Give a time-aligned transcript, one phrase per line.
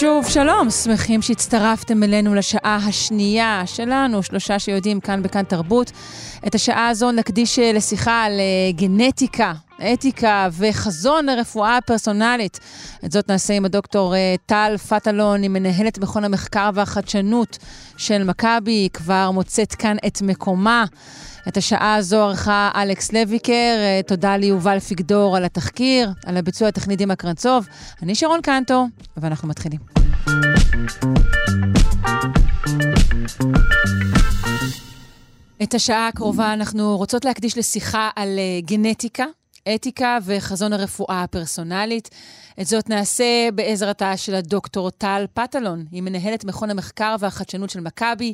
[0.00, 5.92] שוב, שלום, שמחים שהצטרפתם אלינו לשעה השנייה שלנו, שלושה שיודעים כאן בכאן תרבות.
[6.46, 9.52] את השעה הזו נקדיש אה, לשיחה על אה, גנטיקה,
[9.92, 12.60] אתיקה וחזון הרפואה הפרסונלית.
[13.04, 17.58] את זאת נעשה עם הדוקטור אה, טל פטלון, היא מנהלת מכון המחקר והחדשנות
[17.96, 20.84] של מכבי, היא כבר מוצאת כאן את מקומה.
[21.48, 27.16] את השעה הזו ערכה אלכס לויקר, תודה ליובל פיגדור על התחקיר, על הביצוע הטכני דימה
[27.16, 27.66] קרנצוב.
[28.02, 28.86] אני שרון קנטו,
[29.16, 29.80] ואנחנו מתחילים.
[35.62, 39.24] את השעה הקרובה אנחנו רוצות להקדיש לשיחה על uh, גנטיקה,
[39.74, 42.10] אתיקה וחזון הרפואה הפרסונלית.
[42.60, 45.84] את זאת נעשה בעזרתה של הדוקטור טל פטלון.
[45.90, 48.32] היא מנהלת מכון המחקר והחדשנות של מכבי.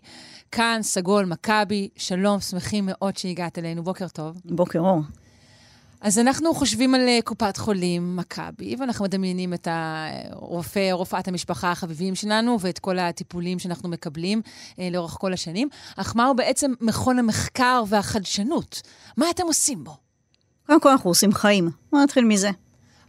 [0.53, 1.89] כאן, סגול מכבי.
[1.97, 3.83] שלום, שמחים מאוד שהגעת אלינו.
[3.83, 4.41] בוקר טוב.
[4.45, 5.00] בוקר אור.
[6.00, 12.15] אז אנחנו חושבים על אה, קופת חולים מכבי, ואנחנו מדמיינים את הרופא, רופאת המשפחה החביבים
[12.15, 14.43] שלנו, ואת כל הטיפולים שאנחנו מקבלים
[14.78, 15.69] אה, לאורך כל השנים.
[15.97, 18.83] אך מהו בעצם מכון המחקר והחדשנות?
[19.17, 19.97] מה אתם עושים בו?
[20.67, 21.70] קודם כל אנחנו עושים חיים.
[21.93, 22.50] בוא נתחיל מזה.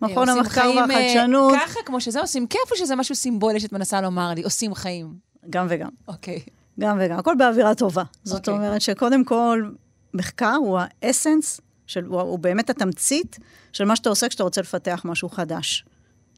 [0.04, 1.54] אה, מכון המחקר והחדשנות.
[1.66, 4.44] ככה, כמו שזה עושים כיף, או שזה משהו סימבולי שאת מנסה לומר לי?
[4.44, 5.14] עושים חיים.
[5.50, 5.90] גם וגם.
[6.08, 6.40] אוקיי.
[6.80, 7.20] גם וגם.
[7.20, 8.04] הכל באווירה טובה.
[8.24, 8.54] זאת אוקיי.
[8.54, 9.70] אומרת שקודם כל,
[10.14, 13.40] מחקר הוא האסנס של, הוא, הוא באמת התמצית
[13.74, 15.86] של מה שאתה עושה כשאתה רוצה לפתח משהו חדש.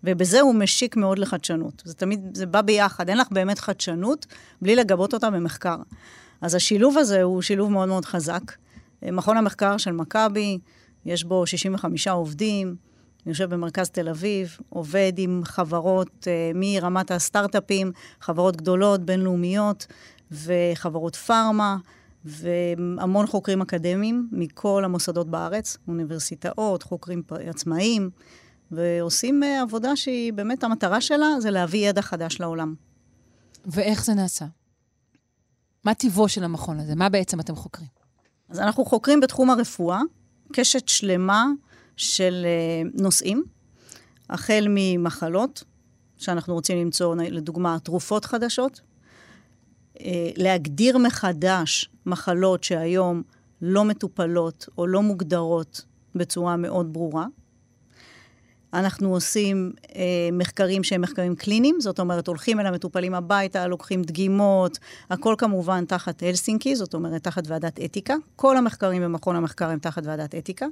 [0.03, 1.81] ובזה הוא משיק מאוד לחדשנות.
[1.85, 4.25] זה תמיד, זה בא ביחד, אין לך באמת חדשנות
[4.61, 5.77] בלי לגבות אותה במחקר.
[6.41, 8.51] אז השילוב הזה הוא שילוב מאוד מאוד חזק.
[9.01, 10.59] מכון המחקר של מכבי,
[11.05, 12.75] יש בו 65 עובדים,
[13.25, 17.91] יושב במרכז תל אביב, עובד עם חברות uh, מרמת הסטארט-אפים,
[18.21, 19.87] חברות גדולות, בינלאומיות,
[20.31, 21.77] וחברות פארמה,
[22.25, 28.09] והמון חוקרים אקדמיים מכל המוסדות בארץ, אוניברסיטאות, חוקרים עצמאיים,
[28.71, 32.73] ועושים uh, עבודה שהיא באמת, המטרה שלה זה להביא ידע חדש לעולם.
[33.65, 34.45] ואיך זה נעשה?
[35.83, 36.95] מה טיבו של המכון הזה?
[36.95, 37.87] מה בעצם אתם חוקרים?
[38.49, 40.01] אז אנחנו חוקרים בתחום הרפואה,
[40.53, 41.45] קשת שלמה
[41.97, 43.43] של uh, נושאים,
[44.29, 45.63] החל ממחלות,
[46.17, 48.81] שאנחנו רוצים למצוא, לדוגמה, תרופות חדשות,
[49.93, 50.01] uh,
[50.37, 53.21] להגדיר מחדש מחלות שהיום
[53.61, 55.85] לא מטופלות או לא מוגדרות
[56.15, 57.25] בצורה מאוד ברורה.
[58.75, 64.77] אנחנו עושים אה, מחקרים שהם מחקרים קליניים, זאת אומרת, הולכים אל המטופלים הביתה, לוקחים דגימות,
[65.09, 68.15] הכל כמובן תחת הלסינקי, זאת אומרת, תחת ועדת אתיקה.
[68.35, 70.65] כל המחקרים במכון המחקר הם תחת ועדת אתיקה.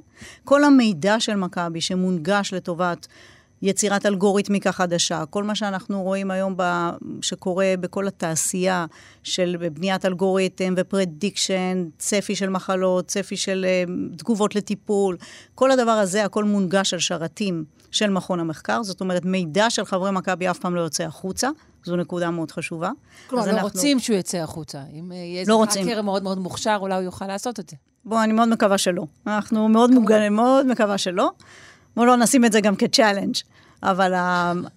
[0.44, 3.06] כל המידע של מכבי שמונגש לטובת
[3.64, 6.62] יצירת אלגוריתמיקה חדשה, כל מה שאנחנו רואים היום ב,
[7.22, 8.86] שקורה בכל התעשייה
[9.22, 15.16] של בניית אלגוריתם ו prediction, צפי של מחלות, צפי של אה, תגובות לטיפול,
[15.54, 20.10] כל הדבר הזה, הכל מונגש על שרתים של מכון המחקר, זאת אומרת, מידע של חברי
[20.10, 21.48] מכבי אף פעם לא יוצא החוצה.
[21.84, 22.90] זו נקודה מאוד חשובה.
[23.26, 23.66] כלומר, לא אנחנו...
[23.66, 24.78] רוצים שהוא יצא החוצה.
[24.92, 27.76] אם יהיה איזה לא האקר מאוד מאוד מוכשר, אולי הוא יוכל לעשות את זה.
[28.04, 29.06] בוא, אני מאוד מקווה שלא.
[29.26, 31.30] אנחנו מאוד מוגנים, מאוד מקווה שלא.
[31.96, 33.34] בואו לא נשים את זה גם כצ'אלנג'.
[33.84, 34.12] אבל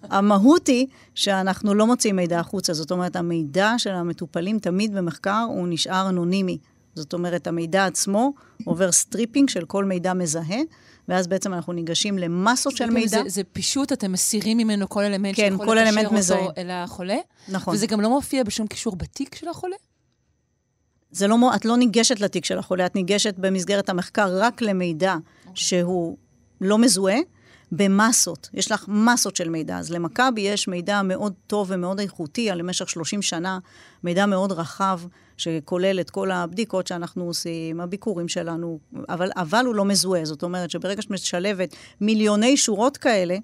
[0.02, 2.72] המהות היא שאנחנו לא מוציאים מידע החוצה.
[2.72, 6.58] זאת אומרת, המידע של המטופלים תמיד במחקר הוא נשאר אנונימי.
[6.94, 8.32] זאת אומרת, המידע עצמו
[8.64, 10.58] עובר stripping של כל מידע מזהה,
[11.08, 13.08] ואז בעצם אנחנו ניגשים למסות של מידע.
[13.08, 16.38] זה, זה פישוט, אתם מסירים ממנו כל אלמנט כן, שיכול כל אלמנט מזהה.
[16.38, 17.16] אותו אל החולה?
[17.48, 17.74] נכון.
[17.74, 19.76] וזה גם לא מופיע בשום קישור בתיק של החולה?
[21.10, 25.50] זה לא, את לא ניגשת לתיק של החולה, את ניגשת במסגרת המחקר רק למידע okay.
[25.54, 26.16] שהוא
[26.60, 27.18] לא מזוהה,
[27.72, 28.48] במסות.
[28.54, 29.78] יש לך מסות של מידע.
[29.78, 33.58] אז למכבי יש מידע מאוד טוב ומאוד איכותי על למשך 30 שנה,
[34.04, 35.00] מידע מאוד רחב,
[35.36, 38.78] שכולל את כל הבדיקות שאנחנו עושים, הביקורים שלנו,
[39.08, 40.24] אבל, אבל הוא לא מזוהה.
[40.24, 43.36] זאת אומרת שברגע שאת משלבת מיליוני שורות כאלה,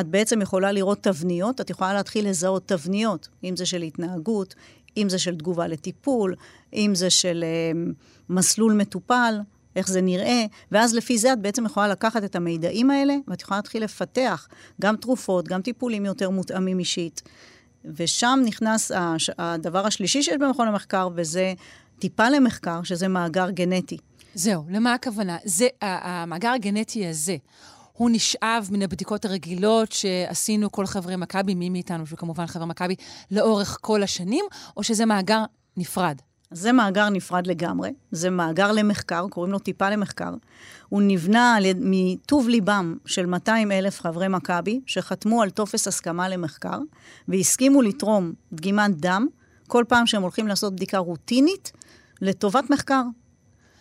[0.00, 4.54] את בעצם יכולה לראות תבניות, את יכולה להתחיל לזהות תבניות, אם זה של התנהגות,
[4.96, 6.34] אם זה של תגובה לטיפול,
[6.74, 7.80] אם זה של אה,
[8.28, 9.34] מסלול מטופל.
[9.76, 13.58] איך זה נראה, ואז לפי זה את בעצם יכולה לקחת את המידעים האלה, ואת יכולה
[13.58, 14.48] להתחיל לפתח
[14.80, 17.22] גם תרופות, גם טיפולים יותר מותאמים אישית.
[17.84, 18.92] ושם נכנס
[19.38, 21.54] הדבר השלישי שיש במכון המחקר, וזה
[21.98, 23.96] טיפה למחקר, שזה מאגר גנטי.
[24.34, 25.36] זהו, למה הכוונה?
[25.44, 27.36] זה, המאגר הגנטי הזה,
[27.92, 32.94] הוא נשאב מן הבדיקות הרגילות שעשינו כל חברי מכבי, מי מאיתנו, שהוא כמובן חבר מכבי,
[33.30, 34.44] לאורך כל השנים,
[34.76, 35.44] או שזה מאגר
[35.76, 36.16] נפרד?
[36.50, 40.34] זה מאגר נפרד לגמרי, זה מאגר למחקר, קוראים לו טיפה למחקר.
[40.88, 46.78] הוא נבנה מטוב ליבם של 200 אלף חברי מכבי, שחתמו על טופס הסכמה למחקר,
[47.28, 49.26] והסכימו לתרום דגימת דם
[49.68, 51.72] כל פעם שהם הולכים לעשות בדיקה רוטינית
[52.20, 53.02] לטובת מחקר.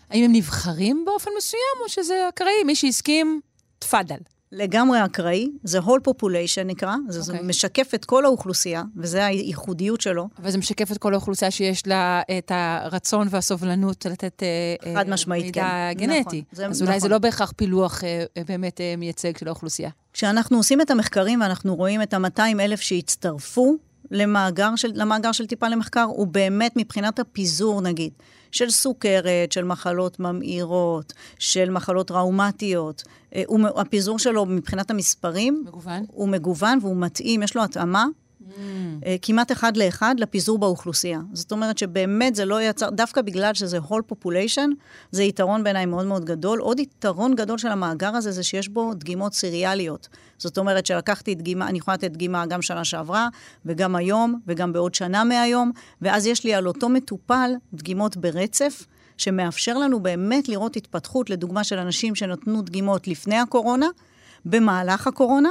[0.09, 2.63] האם הם נבחרים באופן מסוים, או שזה אקראי?
[2.65, 3.41] מי שהסכים,
[3.79, 4.17] תפאדל.
[4.53, 7.21] לגמרי אקראי, זה whole population נקרא, זה, okay.
[7.21, 7.47] זה אוקיי.
[7.47, 10.29] משקף את כל האוכלוסייה, וזה הייחודיות שלו.
[10.41, 15.45] אבל זה משקף את כל האוכלוסייה שיש לה את הרצון והסובלנות לתת אה, חד משמעית,
[15.45, 15.99] מידע כן.
[15.99, 16.19] גנטי.
[16.21, 16.99] נכון, זה, אז אולי נכון.
[16.99, 19.89] זה לא בהכרח פילוח אה, באמת אה, מייצג של האוכלוסייה.
[20.13, 23.75] כשאנחנו עושים את המחקרים ואנחנו רואים את ה-200 אלף שהצטרפו
[24.11, 28.13] למאגר של, למאגר של טיפה למחקר, הוא באמת מבחינת הפיזור, נגיד.
[28.53, 33.03] של סוכרת, של מחלות ממאירות, של מחלות טראומטיות.
[33.35, 33.43] אה,
[33.75, 35.63] הפיזור שלו מבחינת המספרים...
[35.67, 36.05] מגוון?
[36.07, 38.05] הוא מגוון והוא מתאים, יש לו התאמה
[38.55, 38.59] Mm.
[39.21, 41.19] כמעט אחד לאחד לפיזור באוכלוסייה.
[41.33, 44.69] זאת אומרת שבאמת זה לא יצר, דווקא בגלל שזה whole population,
[45.11, 46.59] זה יתרון בעיניי מאוד מאוד גדול.
[46.59, 50.07] עוד יתרון גדול של המאגר הזה זה שיש בו דגימות סיריאליות.
[50.37, 53.27] זאת אומרת שלקחתי דגימה, אני יכולה לתת דגימה גם שנה שעברה,
[53.65, 55.71] וגם היום, וגם בעוד שנה מהיום,
[56.01, 58.85] ואז יש לי על אותו מטופל דגימות ברצף.
[59.17, 63.87] שמאפשר לנו באמת לראות התפתחות, לדוגמה של אנשים שנתנו דגימות לפני הקורונה,
[64.45, 65.49] במהלך הקורונה,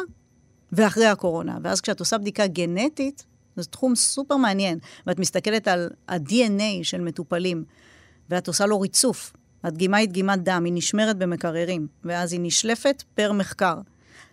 [0.72, 1.58] ואחרי הקורונה.
[1.62, 3.24] ואז כשאת עושה בדיקה גנטית,
[3.56, 7.64] זה תחום סופר מעניין, ואת מסתכלת על ה-DNA של מטופלים,
[8.30, 9.32] ואת עושה לו ריצוף.
[9.64, 13.74] הדגימה היא דגימת דם, היא נשמרת במקררים, ואז היא נשלפת פר מחקר.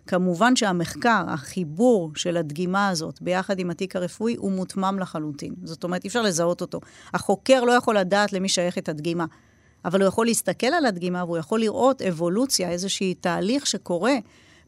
[0.07, 5.53] כמובן שהמחקר, החיבור של הדגימה הזאת ביחד עם התיק הרפואי, הוא מותמם לחלוטין.
[5.63, 6.79] זאת אומרת, אי אפשר לזהות אותו.
[7.13, 9.25] החוקר לא יכול לדעת למי שייכת הדגימה,
[9.85, 14.13] אבל הוא יכול להסתכל על הדגימה והוא יכול לראות אבולוציה, איזשהי תהליך שקורה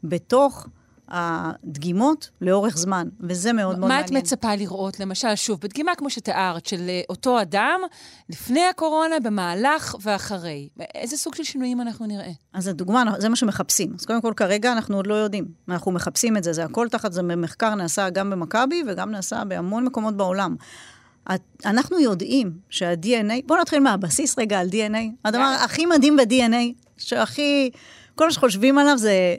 [0.04, 0.66] בתוך
[1.12, 4.12] הדגימות לאורך זמן, וזה מאוד מאוד מעניין.
[4.14, 7.80] מה את מצפה לראות, למשל, שוב, בדגימה כמו שתיארת, של אה, אותו אדם,
[8.28, 10.68] לפני הקורונה, במהלך ואחרי?
[10.94, 12.30] איזה סוג של שינויים אנחנו נראה?
[12.52, 13.92] אז הדוגמה, זה מה שמחפשים.
[13.98, 15.44] אז קודם כל, כרגע אנחנו עוד לא יודעים.
[15.68, 19.84] אנחנו מחפשים את זה, זה הכל תחת, זה מחקר נעשה גם במכבי וגם נעשה בהמון
[19.84, 20.56] מקומות בעולם.
[21.64, 25.24] אנחנו יודעים שה-DNA, בואו נתחיל מהבסיס רגע על DNA.
[25.24, 27.70] הדבר הכי מדהים ב-DNA, שהכי,
[28.14, 29.36] כל מה שחושבים עליו זה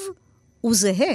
[0.66, 1.14] הוא זהה.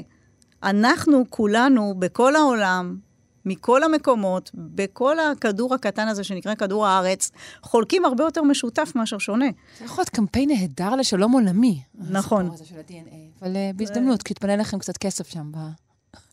[0.62, 2.96] אנחנו כולנו, בכל העולם,
[3.44, 7.30] מכל המקומות, בכל הכדור הקטן הזה שנקרא כדור הארץ,
[7.62, 9.46] חולקים הרבה יותר משותף מאשר שונה.
[9.78, 11.82] זה יכול להיות קמפיין נהדר לשלום עולמי.
[11.94, 12.40] נכון.
[12.40, 13.42] הסיפור הזה של ה-DNA.
[13.42, 15.52] אבל uh, בהזדמנות, כי יתפנה לכם קצת כסף שם.
[15.52, 15.58] ב...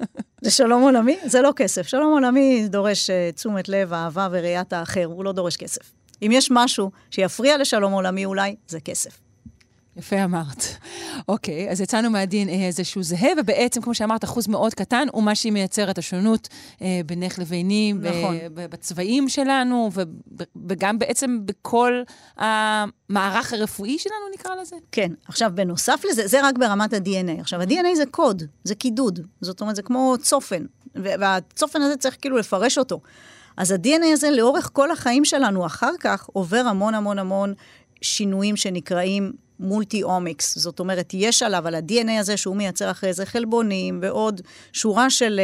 [0.45, 1.17] לשלום עולמי?
[1.25, 1.87] זה לא כסף.
[1.87, 5.91] שלום עולמי דורש uh, תשומת לב, אהבה וראיית האחר, הוא לא דורש כסף.
[6.21, 9.19] אם יש משהו שיפריע לשלום עולמי אולי, זה כסף.
[9.97, 10.63] יפה אמרת.
[11.27, 15.35] אוקיי, אז יצאנו מה-DNA הזה שהוא זהה, ובעצם, כמו שאמרת, אחוז מאוד קטן הוא מה
[15.35, 16.47] שהיא מייצרת, השונות
[16.81, 18.37] אה, בינך לביני, נכון.
[18.53, 19.89] בצבעים שלנו,
[20.67, 22.01] וגם בעצם בכל
[22.37, 24.75] המערך הרפואי שלנו, נקרא לזה.
[24.91, 25.11] כן.
[25.27, 27.41] עכשיו, בנוסף לזה, זה רק ברמת ה-DNA.
[27.41, 29.19] עכשיו, ה-DNA זה קוד, זה קידוד.
[29.41, 33.01] זאת אומרת, זה כמו צופן, והצופן הזה צריך כאילו לפרש אותו.
[33.57, 37.53] אז ה-DNA הזה לאורך כל החיים שלנו אחר כך עובר המון המון המון
[38.01, 43.99] שינויים שנקראים מולטי-אומיקס, זאת אומרת, יש עליו, על ה-DNA הזה שהוא מייצר אחרי זה חלבונים
[44.01, 44.41] ועוד
[44.73, 45.39] שורה של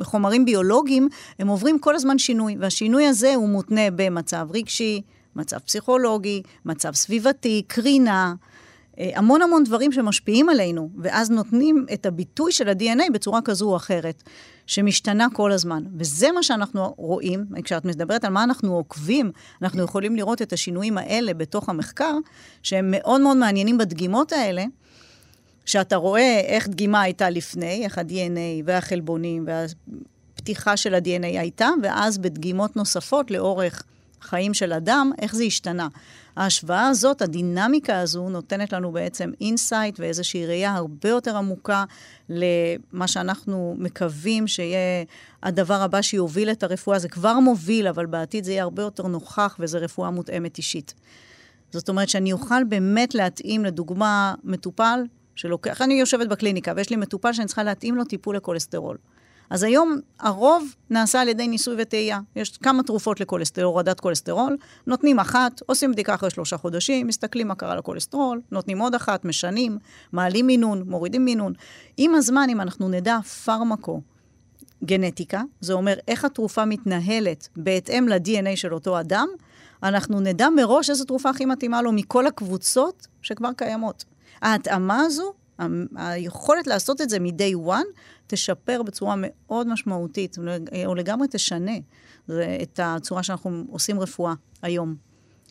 [0.00, 1.08] uh, חומרים ביולוגיים,
[1.38, 5.02] הם עוברים כל הזמן שינוי, והשינוי הזה הוא מותנה במצב רגשי,
[5.36, 8.34] מצב פסיכולוגי, מצב סביבתי, קרינה.
[8.98, 13.76] אה, המון המון דברים שמשפיעים עלינו, ואז נותנים את הביטוי של ה-DNA בצורה כזו או
[13.76, 14.22] אחרת,
[14.66, 15.84] שמשתנה כל הזמן.
[15.98, 19.30] וזה מה שאנחנו רואים, כשאת מדברת על מה אנחנו עוקבים,
[19.62, 22.14] אנחנו יכולים לראות את השינויים האלה בתוך המחקר,
[22.62, 24.64] שהם מאוד מאוד מעניינים בדגימות האלה,
[25.64, 32.76] שאתה רואה איך דגימה הייתה לפני, איך ה-DNA והחלבונים והפתיחה של ה-DNA הייתה, ואז בדגימות
[32.76, 33.82] נוספות לאורך
[34.20, 35.88] חיים של אדם, איך זה השתנה.
[36.36, 41.84] ההשוואה הזאת, הדינמיקה הזו, נותנת לנו בעצם insight ואיזושהי ראייה הרבה יותר עמוקה
[42.28, 45.04] למה שאנחנו מקווים שיהיה
[45.42, 46.98] הדבר הבא שיוביל את הרפואה.
[46.98, 50.94] זה כבר מוביל, אבל בעתיד זה יהיה הרבה יותר נוכח, וזה רפואה מותאמת אישית.
[51.70, 55.00] זאת אומרת שאני אוכל באמת להתאים, לדוגמה, מטופל
[55.34, 58.96] שלוקח, אני יושבת בקליניקה ויש לי מטופל שאני צריכה להתאים לו טיפול לכולסטרול.
[59.50, 62.20] אז היום הרוב נעשה על ידי ניסוי וטעייה.
[62.36, 67.54] יש כמה תרופות לכולסטרול, הורדת כולסטרול, נותנים אחת, עושים בדיקה אחרי שלושה חודשים, מסתכלים מה
[67.54, 69.78] קרה לכולסטרול, נותנים עוד אחת, משנים,
[70.12, 71.52] מעלים מינון, מורידים מינון.
[71.96, 74.00] עם הזמן, אם אנחנו נדע פרמקו,
[74.84, 79.28] גנטיקה, זה אומר איך התרופה מתנהלת בהתאם ל-DNA של אותו אדם,
[79.82, 84.04] אנחנו נדע מראש איזו תרופה הכי מתאימה לו מכל הקבוצות שכבר קיימות.
[84.42, 85.32] ההתאמה הזו,
[85.96, 87.86] היכולת לעשות את זה מ-day one,
[88.26, 90.36] תשפר בצורה מאוד משמעותית,
[90.86, 91.76] או לגמרי תשנה
[92.62, 95.06] את הצורה שאנחנו עושים רפואה היום.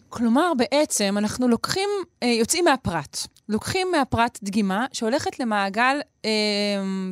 [0.10, 1.90] כלומר, בעצם אנחנו לוקחים,
[2.24, 3.18] אה, יוצאים מהפרט.
[3.50, 6.30] לוקחים מהפרט דגימה שהולכת למעגל אה,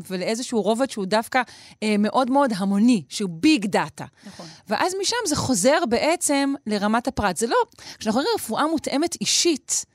[0.10, 1.41] ולאיזשהו רובד שהוא דווקא
[1.84, 4.05] אה, מאוד מאוד המוני, שהוא ביג דאטה.
[4.25, 4.46] נכון.
[4.67, 7.38] ואז משם זה חוזר בעצם לרמת הפרט.
[7.38, 7.58] זה לא,
[8.00, 9.86] כשאנחנו אומרים רפואה מותאמת אישית,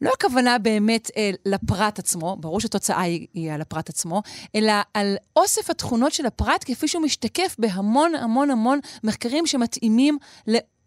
[0.00, 4.22] לא הכוונה באמת אה, לפרט עצמו, ברור שהתוצאה היא, היא על הפרט עצמו,
[4.54, 10.18] אלא על אוסף התכונות של הפרט כפי שהוא משתקף בהמון המון המון מחקרים שמתאימים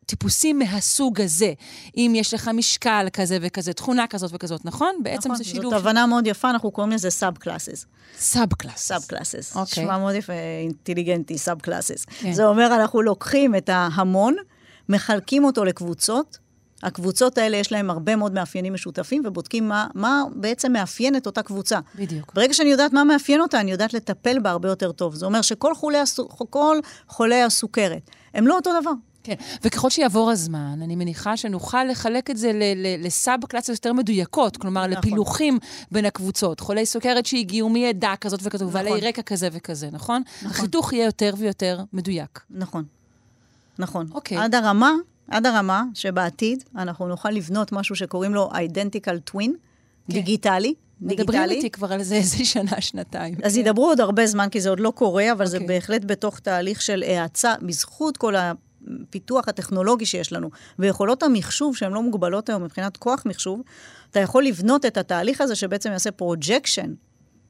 [0.09, 1.53] טיפוסים מהסוג הזה.
[1.97, 4.95] אם יש לך משקל כזה וכזה, תכונה כזאת וכזאת, נכון?
[5.03, 5.73] בעצם נכון, זה שילוב.
[5.73, 7.85] זאת הבנה מאוד יפה, אנחנו קוראים לזה sub classes.
[8.17, 8.87] sub classes.
[8.87, 9.55] sub classes.
[9.55, 9.83] אוקיי.
[9.83, 12.05] שמע מאוד יפה, אינטליגנטי, sub classes.
[12.05, 12.33] כן.
[12.33, 14.35] זה אומר, אנחנו לוקחים את ההמון,
[14.89, 16.37] מחלקים אותו לקבוצות,
[16.83, 21.43] הקבוצות האלה יש להן הרבה מאוד מאפיינים משותפים, ובודקים מה, מה בעצם מאפיין את אותה
[21.43, 21.79] קבוצה.
[21.95, 22.33] בדיוק.
[22.33, 25.15] ברגע שאני יודעת מה מאפיין אותה, אני יודעת לטפל בה הרבה יותר טוב.
[25.15, 25.97] זה אומר שכל חולי,
[27.07, 28.91] חולי הסוכרת הם לא אותו דבר.
[29.23, 29.33] כן,
[29.63, 32.51] וככל שיעבור הזמן, אני מניחה שנוכל לחלק את זה
[32.99, 34.97] לסאב קלאסיות יותר מדויקות, כלומר, נכון.
[34.97, 35.59] לפילוחים
[35.91, 36.59] בין הקבוצות.
[36.59, 38.81] חולי סוכרת שהגיעו מעדה כזאת וכזאת, נכון.
[38.81, 40.21] ובעלי רקע כזה וכזה, נכון?
[40.35, 40.51] נכון.
[40.51, 42.39] החיתוך יהיה יותר ויותר מדויק.
[42.49, 42.83] נכון.
[43.79, 44.07] נכון.
[44.11, 44.37] אוקיי.
[44.37, 44.93] עד הרמה,
[45.29, 49.51] עד הרמה שבעתיד אנחנו נוכל לבנות משהו שקוראים לו identical twin,
[50.07, 50.13] כן.
[50.13, 50.73] דיגיטלי.
[51.01, 53.35] מדברים איתי כבר על זה איזה שנה, שנתיים.
[53.43, 53.59] אז כן.
[53.59, 55.47] ידברו עוד הרבה זמן, כי זה עוד לא קורה, אבל okay.
[55.47, 55.67] זה אוקיי.
[55.67, 62.03] בהחלט בתוך תהליך של האצה, בזכות כל הפיתוח הטכנולוגי שיש לנו, ויכולות המחשוב שהן לא
[62.03, 63.61] מוגבלות היום מבחינת כוח מחשוב,
[64.11, 66.93] אתה יכול לבנות את התהליך הזה שבעצם יעשה projection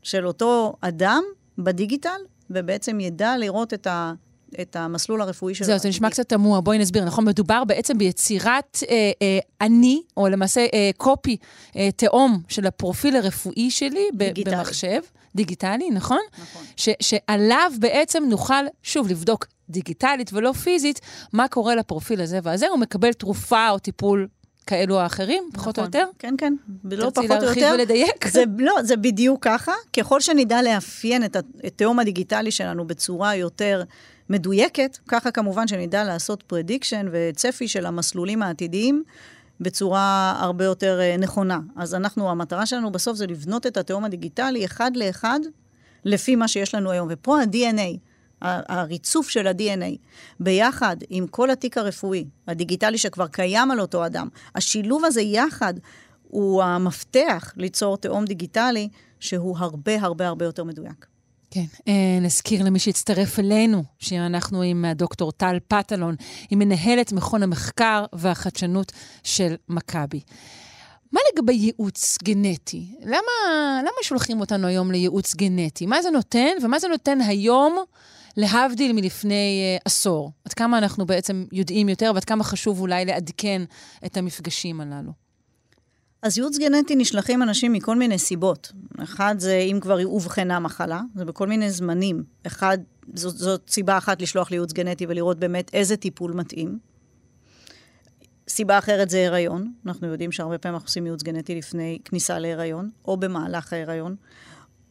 [0.04, 1.24] של אותו אדם
[1.58, 2.20] ב digital,
[2.50, 4.14] ובעצם ידע לראות את ה...
[4.62, 5.66] את המסלול הרפואי שלו.
[5.66, 7.06] זהו, זה נשמע קצת תמוה, בואי נסביר.
[7.06, 11.38] נכון, מדובר בעצם ביצירת אה, אה, אני, או למעשה אה, copy,
[11.76, 14.56] אה, תאום של הפרופיל הרפואי שלי דיגיטלי.
[14.56, 15.00] במחשב.
[15.36, 16.22] דיגיטלי, נכון?
[16.42, 16.64] נכון.
[16.76, 21.00] ש, שעליו בעצם נוכל, שוב, לבדוק דיגיטלית ולא פיזית,
[21.34, 24.28] מה קורה לפרופיל הזה והזה, הוא מקבל תרופה או טיפול
[24.68, 26.12] כאלו או אחרים, פחות נכון, או יותר?
[26.20, 26.54] כן, כן,
[26.84, 27.40] לא פחות או יותר.
[27.40, 28.28] תרצי להרחיב ולדייק?
[28.28, 29.74] זה, לא, זה בדיוק ככה.
[29.98, 33.84] ככל שנדע לאפיין את התאום הדיגיטלי שלנו בצורה יותר
[34.30, 39.04] מדויקת, ככה כמובן שנדע לעשות prediction וצפי של המסלולים העתידיים.
[39.62, 41.60] בצורה הרבה יותר אה, נכונה.
[41.76, 45.40] אז אנחנו, המטרה שלנו בסוף זה לבנות את התאום הדיגיטלי אחד לאחד
[46.06, 47.08] לפי מה שיש לנו היום.
[47.12, 47.98] ופה ה-DNA,
[48.42, 49.98] הריצוף של ה-DNA,
[50.40, 55.74] ביחד עם כל התיק הרפואי, הדיגיטלי שכבר קיים על אותו אדם, השילוב הזה יחד
[56.24, 61.06] הוא המפתח ליצור תהום דיגיטלי שהוא הרבה הרבה הרבה יותר מדויק.
[61.52, 66.16] כן, אה, נזכיר למי שהצטרף אלינו, שאנחנו עם הדוקטור טל פטלון,
[66.50, 68.92] היא מנהלת מכון המחקר והחדשנות
[69.24, 70.22] של מכבי.
[71.12, 72.96] מה לגבי ייעוץ גנטי?
[73.02, 73.32] למה,
[73.82, 75.86] למה שולחים אותנו היום לייעוץ גנטי?
[75.86, 77.78] מה זה נותן, ומה זה נותן היום,
[78.38, 80.32] להבדיל מלפני uh, עשור?
[80.46, 83.62] עד כמה אנחנו בעצם יודעים יותר, ועד כמה חשוב אולי לעדכן
[84.06, 85.29] את המפגשים הללו?
[86.22, 88.72] אז ייעוץ גנטי נשלחים אנשים מכל מיני סיבות.
[89.04, 92.24] אחד זה אם כבר אובחנה מחלה, זה בכל מיני זמנים.
[92.48, 92.78] אחד,
[93.14, 96.80] זאת, זאת סיבה אחת לשלוח לייעוץ גנטי ולראות באמת איזה טיפול מתאים.
[98.50, 99.74] סיבה אחרת זה הריון.
[99.86, 104.16] אנחנו יודעים שהרבה פעמים אנחנו עושים ייעוץ גנטי לפני כניסה להיריון, או במהלך ההיריון,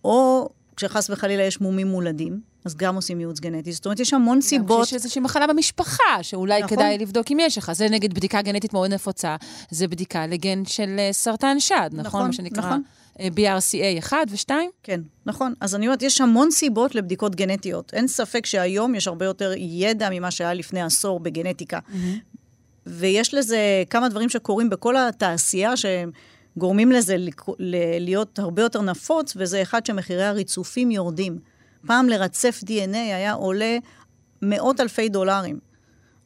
[0.04, 3.72] או כשחס וחלילה יש מומים מולדים, אז גם עושים ייעוץ גנטי.
[3.72, 4.82] זאת אומרת, יש המון סיבות.
[4.82, 6.76] כשיש איזושהי מחלה במשפחה, שאולי נכון.
[6.76, 7.72] כדאי לבדוק אם יש לך.
[7.72, 9.36] זה נגיד בדיקה גנטית מאוד נפוצה,
[9.70, 12.06] זה בדיקה לגן של אה, סרטן שד, נכון?
[12.06, 12.82] נכון, מה שנקרא נכון.
[13.18, 14.52] BRCA 1 ו-2?
[14.82, 15.54] כן, נכון.
[15.60, 17.94] אז אני אומרת, יש המון סיבות לבדיקות גנטיות.
[17.94, 21.78] אין ספק שהיום יש הרבה יותר ידע ממה שהיה לפני עשור בגנטיקה.
[21.78, 22.38] Mm-hmm.
[22.86, 26.10] ויש לזה כמה דברים שקורים בכל התעשייה, שהם...
[26.58, 27.16] גורמים לזה
[28.00, 31.38] להיות הרבה יותר נפוץ, וזה אחד שמחירי הריצופים יורדים.
[31.86, 33.78] פעם לרצף DNA היה עולה
[34.42, 35.67] מאות אלפי דולרים.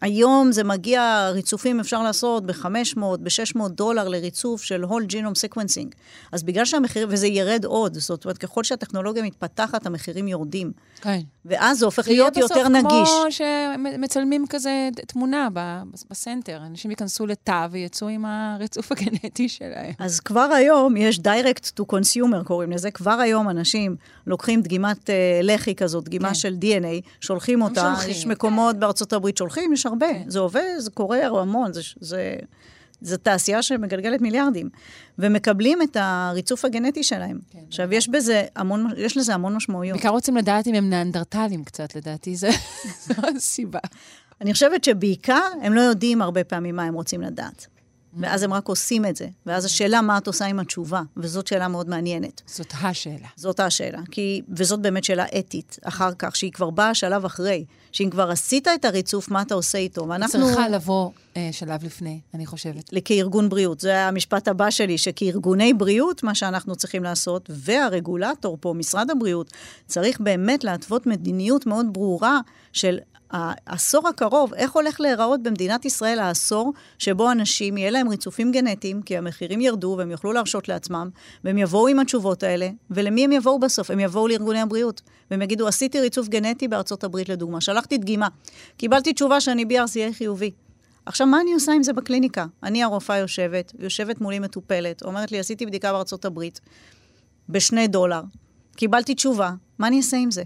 [0.03, 5.89] היום זה מגיע, ריצופים אפשר לעשות ב-500, ב-600 דולר לריצוף של whole genome sequencing.
[6.33, 10.73] אז בגלל שהמחירים, וזה ירד עוד, זאת אומרת, ככל שהטכנולוגיה מתפתחת, המחירים יורדים.
[11.01, 11.21] כן.
[11.45, 12.85] ואז זה הופך להיות יותר נגיש.
[12.85, 15.49] זה יהיה בסוף כמו שמצלמים כזה תמונה
[16.11, 16.61] בסנטר.
[16.67, 19.93] אנשים ייכנסו לתא ויצאו עם הריצוף הגנטי שלהם.
[19.99, 22.91] אז כבר היום יש direct to consumer, קוראים לזה.
[22.91, 26.35] כבר היום אנשים לוקחים דגימת uh, לחי כזאת, דגימה כן.
[26.35, 27.95] של DNA, שולחים אותה.
[27.95, 28.11] שולחים.
[28.11, 28.81] יש מקומות כן.
[28.81, 30.07] בארצות הברית שולחים, יש הרבה.
[30.13, 30.31] כן.
[30.31, 31.81] זה עובד, זה קורה המון, זה...
[32.01, 32.37] זה...
[33.05, 34.69] זו תעשייה שמגלגלת מיליארדים,
[35.19, 37.39] ומקבלים את הריצוף הגנטי שלהם.
[37.51, 37.97] כן, עכשיו, נכון.
[37.97, 39.97] יש בזה המון, יש לזה המון משמעויות.
[39.97, 42.49] בעיקר רוצים לדעת אם הם ניאנדרטלים קצת, לדעתי, זו
[43.37, 43.79] הסיבה.
[44.41, 47.67] אני חושבת שבעיקר הם לא יודעים הרבה פעמים מה הם רוצים לדעת.
[48.17, 49.27] ואז הם רק עושים את זה.
[49.47, 52.43] ואז השאלה מה את עושה עם התשובה, וזאת שאלה מאוד מעניינת.
[52.47, 53.29] זאת השאלה.
[53.37, 54.01] זאת השאלה.
[54.11, 57.65] כי, וזאת באמת שאלה אתית, אחר כך, שהיא כבר באה שלב אחרי.
[57.93, 60.09] שאם כבר עשית את הריצוף, מה אתה עושה איתו?
[60.09, 60.47] ואנחנו...
[60.47, 62.91] צריכה לבוא אה, שלב לפני, אני חושבת.
[63.05, 63.81] כארגון בריאות.
[63.81, 69.53] זה המשפט הבא שלי, שכארגוני בריאות, מה שאנחנו צריכים לעשות, והרגולטור פה, משרד הבריאות,
[69.87, 72.41] צריך באמת להתוות מדיניות מאוד ברורה
[72.73, 72.99] של
[73.33, 79.17] העשור הקרוב, איך הולך להיראות במדינת ישראל העשור שבו אנשים, יהיה להם ריצופים גנטיים, כי
[79.17, 81.11] המחירים ירדו והם יוכלו להרשות לעצמם,
[81.45, 83.91] והם יבואו עם התשובות האלה, ולמי הם יבואו בסוף?
[83.91, 88.29] הם יבואו לארגוני הבריאות, והם יגידו, עשיתי ריצוף גנטי בארצות הברית לדוגמה, שלחתי דגימה,
[88.77, 90.51] קיבלתי תשובה שאני BRCA חיובי.
[91.07, 92.47] עכשיו, מה אני עושה עם זה בקליניקה?
[92.63, 96.61] אני הרופאה יושבת, יושבת מולי מטופלת, אומרת לי, עשיתי בדיקה בארצות הברית,
[97.49, 98.21] בשני דולר,
[98.77, 100.43] קיבלתי תשובה, מה אני אעשה עם זה?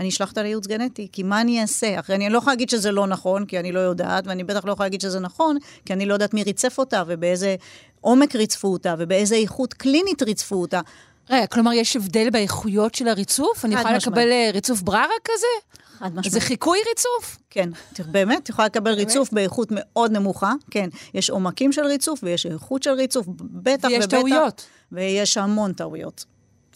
[0.00, 2.00] אני אשלח אותה לייעוץ גנטי, כי מה אני אעשה?
[2.00, 4.72] אחרי, אני לא יכולה להגיד שזה לא נכון, כי אני לא יודעת, ואני בטח לא
[4.72, 7.56] יכולה להגיד שזה נכון, כי אני לא יודעת מי ריצף אותה, ובאיזה
[8.00, 10.80] עומק ריצפו אותה, ובאיזה איכות קלינית ריצפו אותה.
[11.30, 13.64] רגע, כלומר, יש הבדל באיכויות של הריצוף?
[13.64, 15.80] אני יכולה לקבל אה, ריצוף בררה כזה?
[15.98, 16.32] חד משמעית.
[16.32, 17.38] זה חיקוי ריצוף?
[17.50, 20.88] כן, באמת, יכולה לקבל ריצוף באיכות מאוד נמוכה, כן.
[21.14, 23.88] יש עומקים של ריצוף ויש איכות של ריצוף, בטח ובטח.
[23.88, 24.66] ויש טעויות.
[24.92, 26.24] ויש המון טעויות.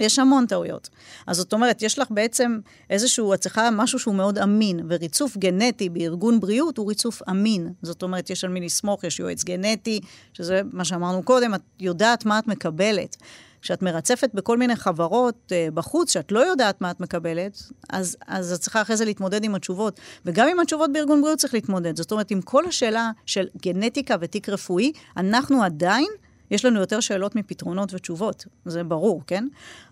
[0.00, 0.88] יש המון טעויות.
[1.26, 2.58] אז זאת אומרת, יש לך בעצם
[2.90, 7.72] איזשהו, את צריכה משהו שהוא מאוד אמין, וריצוף גנטי בארגון בריאות הוא ריצוף אמין.
[7.82, 10.00] זאת אומרת, יש על מי לסמוך, יש יועץ גנטי,
[10.32, 13.16] שזה מה שאמרנו קודם, את יודעת מה את מקבלת.
[13.64, 18.52] כשאת מרצפת בכל מיני חברות uh, בחוץ, שאת לא יודעת מה את מקבלת, אז, אז
[18.52, 20.00] את צריכה אחרי זה להתמודד עם התשובות.
[20.24, 21.96] וגם עם התשובות בארגון בריאות צריך להתמודד.
[21.96, 26.06] זאת אומרת, עם כל השאלה של גנטיקה ותיק רפואי, אנחנו עדיין
[26.50, 29.48] יש לנו יותר שאלות מפתרונות ותשובות, זה ברור, כן?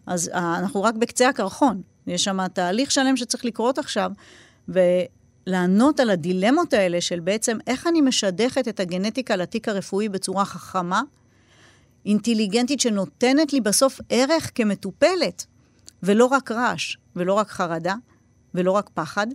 [0.07, 1.83] אז אה, אנחנו רק בקצה הקרחון.
[2.07, 4.13] יש שם תהליך שלם שצריך לקרות עכשיו,
[4.69, 11.03] ולענות על הדילמות האלה של בעצם איך אני משדכת את הגנטיקה לתיק הרפואי בצורה חכמה,
[12.07, 15.47] אינטליגנטית, שנותנת לי בסוף ערך כמטופלת,
[16.03, 17.95] ולא רק רעש, ולא רק חרדה,
[18.55, 19.27] ולא רק פחד,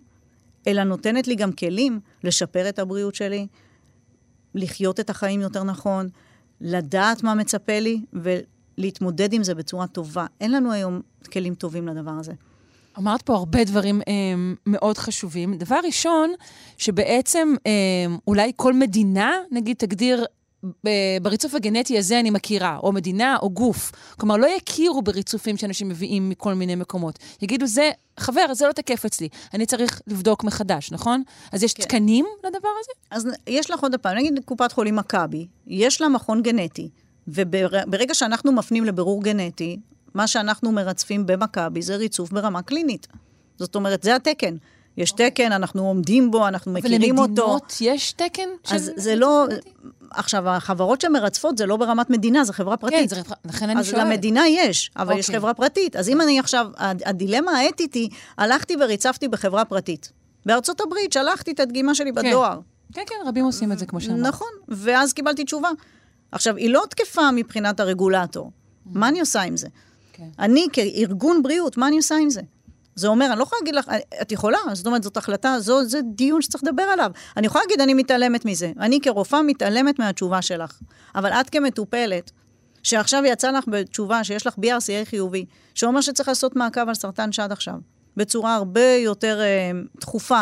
[0.67, 3.47] אלא נותנת לי גם כלים לשפר את הבריאות שלי,
[4.55, 6.09] לחיות את החיים יותר נכון,
[6.61, 10.25] לדעת מה מצפה לי ולהתמודד עם זה בצורה טובה.
[10.41, 12.33] אין לנו היום כלים טובים לדבר הזה.
[12.97, 14.13] אמרת פה הרבה דברים אה,
[14.65, 15.57] מאוד חשובים.
[15.57, 16.33] דבר ראשון,
[16.77, 17.71] שבעצם אה,
[18.27, 20.25] אולי כל מדינה, נגיד, תגדיר
[21.21, 23.91] בריצוף הגנטי הזה אני מכירה, או מדינה או גוף.
[24.19, 27.19] כלומר, לא יכירו בריצופים שאנשים מביאים מכל מיני מקומות.
[27.41, 31.23] יגידו, זה, חבר, זה לא תקף אצלי, אני צריך לבדוק מחדש, נכון?
[31.51, 31.83] אז יש כן.
[31.83, 32.91] תקנים לדבר הזה?
[33.11, 36.89] אז יש לך עוד פעם, נגיד קופת חולים מכבי, יש לה מכון גנטי,
[37.27, 39.79] וברגע שאנחנו מפנים לבירור גנטי,
[40.13, 43.07] מה שאנחנו מרצפים במכבי זה ריצוף ברמה קלינית.
[43.57, 44.55] זאת אומרת, זה התקן.
[44.97, 45.13] יש okay.
[45.13, 45.31] אוקיי.
[45.31, 47.23] תקן, אנחנו עומדים בו, אנחנו מכירים אותו.
[47.23, 48.49] ולמדינות יש תקן?
[48.71, 49.45] אז זה לא...
[50.11, 53.09] עכשיו, החברות שמרצפות זה לא ברמת מדינה, זה חברה פרטית.
[53.09, 54.01] כן, זה, לכן אני שואלת.
[54.01, 55.17] אז למדינה יש, אבל okay.
[55.17, 55.39] יש אוקיי.
[55.39, 55.95] חברה פרטית.
[55.95, 56.67] אז אם אני עכשיו,
[57.05, 60.11] הדילמה האתית היא, הלכתי וריצפתי בחברה פרטית.
[60.45, 62.29] בארצות הברית שלחתי את הדגימה שלי כן.
[62.29, 62.59] בדואר.
[62.93, 64.19] כן, כן, רבים עושים את זה, כמו שאמרת.
[64.19, 65.69] נכון, ואז קיבלתי תשובה.
[66.31, 68.51] עכשיו, היא לא תקפה מבחינת הרגולטור.
[68.85, 69.67] מה אני עושה עם זה?
[70.13, 70.27] כן.
[70.39, 72.41] אני כארגון בריאות, מה אני עושה עם זה?
[72.97, 73.89] זה אומר, אני לא יכולה להגיד לך,
[74.21, 77.11] את יכולה, זאת אומרת, זאת החלטה, זו, זה דיון שצריך לדבר עליו.
[77.37, 78.71] אני יכולה להגיד, אני מתעלמת מזה.
[78.79, 80.79] אני כרופאה מתעלמת מהתשובה שלך.
[81.15, 82.31] אבל את כמטופלת,
[82.83, 87.51] שעכשיו יצא לך בתשובה שיש לך BRCA חיובי, שאומר שצריך לעשות מעקב על סרטן שד
[87.51, 87.75] עכשיו,
[88.17, 90.41] בצורה הרבה יותר אה, דחופה.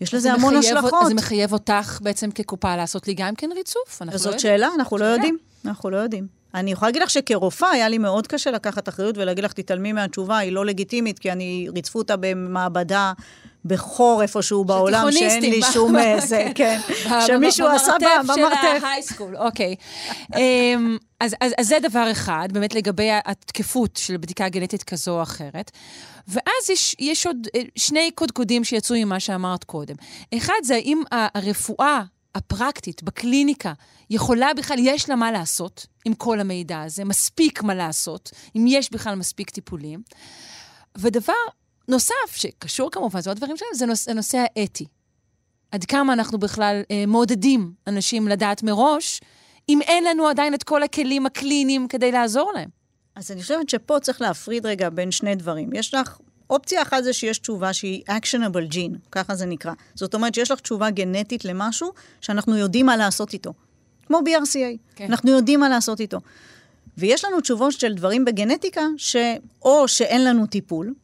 [0.00, 1.02] יש לזה המון השלכות.
[1.02, 4.02] אז זה מחייב אותך בעצם כקופה לעשות לי גם כן ריצוף?
[4.14, 5.38] זאת לא שאלה, אנחנו לא יודעים.
[5.64, 6.37] אנחנו לא יודעים.
[6.54, 10.38] אני יכולה להגיד לך שכרופאה היה לי מאוד קשה לקחת אחריות ולהגיד לך, תתעלמי מהתשובה,
[10.38, 13.12] היא לא לגיטימית, כי אני, ריצפו אותה במעבדה
[13.64, 16.80] בחור איפשהו בעולם, שאין לי שום איזה, כן,
[17.26, 18.40] שמישהו עשה במרתף.
[18.40, 19.74] במרתף של ההייסקול, אוקיי.
[20.36, 25.22] אמ, אז, אז, אז זה דבר אחד, באמת לגבי התקפות של בדיקה גנטית כזו או
[25.22, 25.70] אחרת.
[26.28, 29.94] ואז יש, יש עוד אה, שני קודקודים שיצאו ממה שאמרת קודם.
[30.36, 32.02] אחד זה האם הרפואה
[32.38, 33.72] הפרקטית בקליניקה
[34.10, 38.92] יכולה בכלל, יש לה מה לעשות עם כל המידע הזה, מספיק מה לעשות, אם יש
[38.92, 40.02] בכלל מספיק טיפולים.
[40.98, 41.32] ודבר
[41.88, 44.86] נוסף, שקשור כמובן, זה עוד דברים שלהם, זה נוש, הנושא האתי.
[45.70, 49.20] עד כמה אנחנו בכלל אה, מעודדים אנשים לדעת מראש,
[49.68, 52.68] אם אין לנו עדיין את כל הכלים הקליניים כדי לעזור להם.
[53.14, 55.70] אז אני חושבת שפה צריך להפריד רגע בין שני דברים.
[55.72, 56.18] יש לך,
[56.50, 59.72] אופציה אחת זה שיש תשובה שהיא actionable gene, ככה זה נקרא.
[59.94, 63.52] זאת אומרת שיש לך תשובה גנטית למשהו שאנחנו יודעים מה לעשות איתו.
[64.06, 65.04] כמו BRCA, כן.
[65.04, 66.18] אנחנו יודעים מה לעשות איתו.
[66.98, 70.94] ויש לנו תשובות של דברים בגנטיקה, שאו שאין לנו טיפול,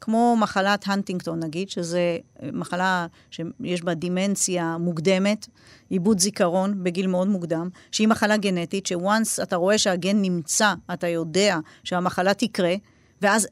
[0.00, 2.18] כמו מחלת הנטינגטון נגיד, שזה
[2.52, 5.46] מחלה שיש בה דימנציה מוקדמת,
[5.90, 11.58] עיבוד זיכרון בגיל מאוד מוקדם, שהיא מחלה גנטית, שוואנס אתה רואה שהגן נמצא, אתה יודע
[11.84, 12.74] שהמחלה תקרה,
[13.22, 13.48] ואז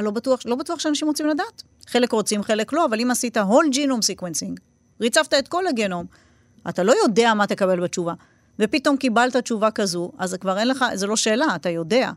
[0.00, 1.62] אני לא בטוח, לא בטוח שאנשים רוצים לדעת.
[1.86, 4.60] חלק רוצים, חלק לא, אבל אם עשית whole genome sequencing,
[5.00, 6.06] ריצפת את כל הגנום,
[6.68, 8.14] אתה לא יודע מה תקבל בתשובה.
[8.58, 12.10] ופתאום קיבלת תשובה כזו, אז כבר אין לך, זה לא שאלה, אתה יודע.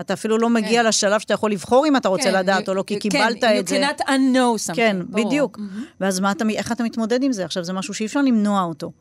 [0.00, 0.88] אתה אפילו לא מגיע כן.
[0.88, 3.68] לשלב שאתה יכול לבחור אם אתה רוצה כן, לדעת או לא, כי כן, קיבלת את
[3.68, 3.76] זה.
[3.76, 4.76] כן, you cannot unknow something.
[4.76, 5.58] כן, בדיוק.
[5.58, 6.00] Mm-hmm.
[6.00, 7.44] ואז מה אתה, איך אתה מתמודד עם זה?
[7.44, 8.92] עכשיו, זה משהו שאי אפשר למנוע אותו.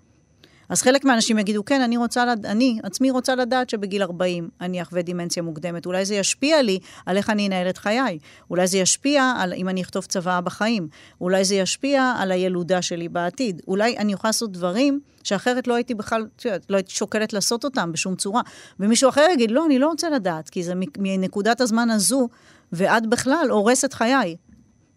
[0.70, 2.46] אז חלק מהאנשים יגידו, כן, אני רוצה, לד...
[2.46, 5.86] אני עצמי רוצה לדעת שבגיל 40 אני אחווה דימנציה מוקדמת.
[5.86, 8.20] אולי זה ישפיע לי על איך אני אנהל את חיי.
[8.50, 10.88] אולי זה ישפיע על אם אני אכתוב צוואה בחיים.
[11.22, 13.62] אולי זה ישפיע על הילודה שלי בעתיד.
[13.68, 16.28] אולי אני אוכל לעשות דברים שאחרת לא הייתי בכלל,
[16.70, 18.42] לא הייתי שוקלת לעשות אותם בשום צורה.
[18.80, 22.30] ומישהו אחר יגיד, לא, אני לא רוצה לדעת, כי זה מנקודת הזמן הזו
[22.72, 24.36] ועד בכלל הורס את חיי,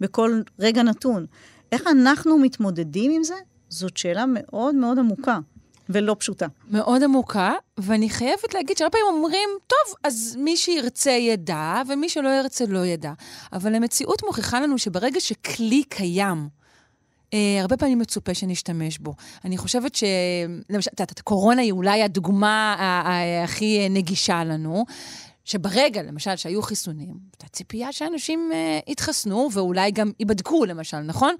[0.00, 1.26] בכל רגע נתון.
[1.72, 3.35] איך אנחנו מתמודדים עם זה?
[3.68, 5.38] זאת שאלה מאוד מאוד עמוקה.
[5.88, 6.46] ולא פשוטה.
[6.70, 12.29] מאוד עמוקה, ואני חייבת להגיד שהרבה פעמים אומרים, טוב, אז מי שירצה ידע, ומי שלא
[12.29, 13.12] ירצה לא ידע.
[13.53, 16.48] אבל המציאות מוכיחה לנו שברגע שכלי קיים,
[17.35, 19.14] אה, הרבה פעמים מצופה שנשתמש בו.
[19.44, 20.05] אני חושבת ש...
[20.70, 22.77] למשל, את יודעת, הקורונה היא אולי הדוגמה
[23.44, 24.85] הכי נגישה לנו.
[25.44, 31.35] שברגע, למשל, שהיו חיסונים, הייתה ציפייה שאנשים אה, יתחסנו ואולי גם ייבדקו, למשל, נכון?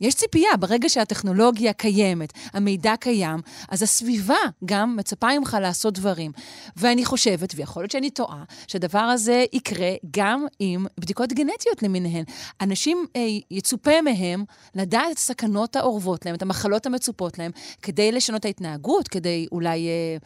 [0.00, 6.32] יש ציפייה, ברגע שהטכנולוגיה קיימת, המידע קיים, אז הסביבה גם מצפה ממך לעשות דברים.
[6.76, 12.24] ואני חושבת, ויכול להיות שאני טועה, שהדבר הזה יקרה גם עם בדיקות גנטיות למיניהן.
[12.60, 17.50] אנשים, אה, יצופה מהם לדעת את הסכנות האורבות להם, את המחלות המצופות להם,
[17.82, 20.16] כדי לשנות ההתנהגות, כדי אולי אה,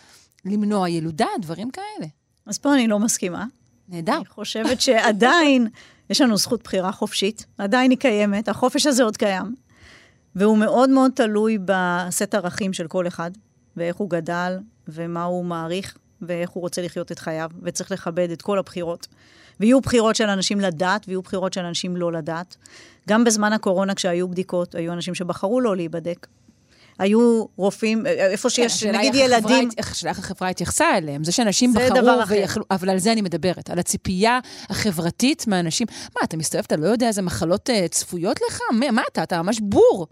[0.45, 2.07] למנוע ילודה, דברים כאלה.
[2.47, 3.45] אז פה אני לא מסכימה.
[3.89, 4.17] נהדר.
[4.17, 5.69] אני חושבת שעדיין
[6.11, 9.55] יש לנו זכות בחירה חופשית, עדיין היא קיימת, החופש הזה עוד קיים.
[10.37, 13.31] והוא מאוד מאוד תלוי בסט ערכים של כל אחד,
[13.77, 18.43] ואיך הוא גדל, ומה הוא מעריך, ואיך הוא רוצה לחיות את חייו, וצריך לכבד את
[18.43, 19.07] כל הבחירות.
[19.61, 22.57] ויהיו בחירות של אנשים לדעת, ויהיו בחירות של אנשים לא לדעת.
[23.09, 26.27] גם בזמן הקורונה, כשהיו בדיקות, היו אנשים שבחרו לא להיבדק,
[26.99, 29.69] היו רופאים, איפה כן, שיש, כן, נגיד ילדים...
[29.79, 31.25] השאלה איך החברה התייחסה אליהם.
[31.25, 32.65] זה שאנשים זה בחרו ויכלו...
[32.71, 34.39] אבל על זה אני מדברת, על הציפייה
[34.71, 35.87] החברתית מאנשים.
[36.17, 38.61] מה, אתה מסתובב, אתה לא יודע איזה מחלות uh, צפויות לך?
[38.73, 39.23] מה, מה אתה?
[39.23, 40.07] אתה ממש בור.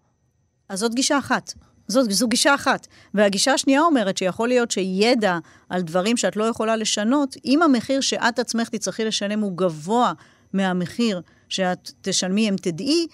[0.70, 1.52] אז זאת גישה אחת.
[1.88, 2.86] זאת, זו גישה אחת.
[3.14, 8.38] והגישה השנייה אומרת שיכול להיות שידע על דברים שאת לא יכולה לשנות, אם המחיר שאת
[8.38, 10.12] עצמך תצטרכי לשלם הוא גבוה
[10.52, 13.06] מהמחיר שאת תשלמי אם תדעי,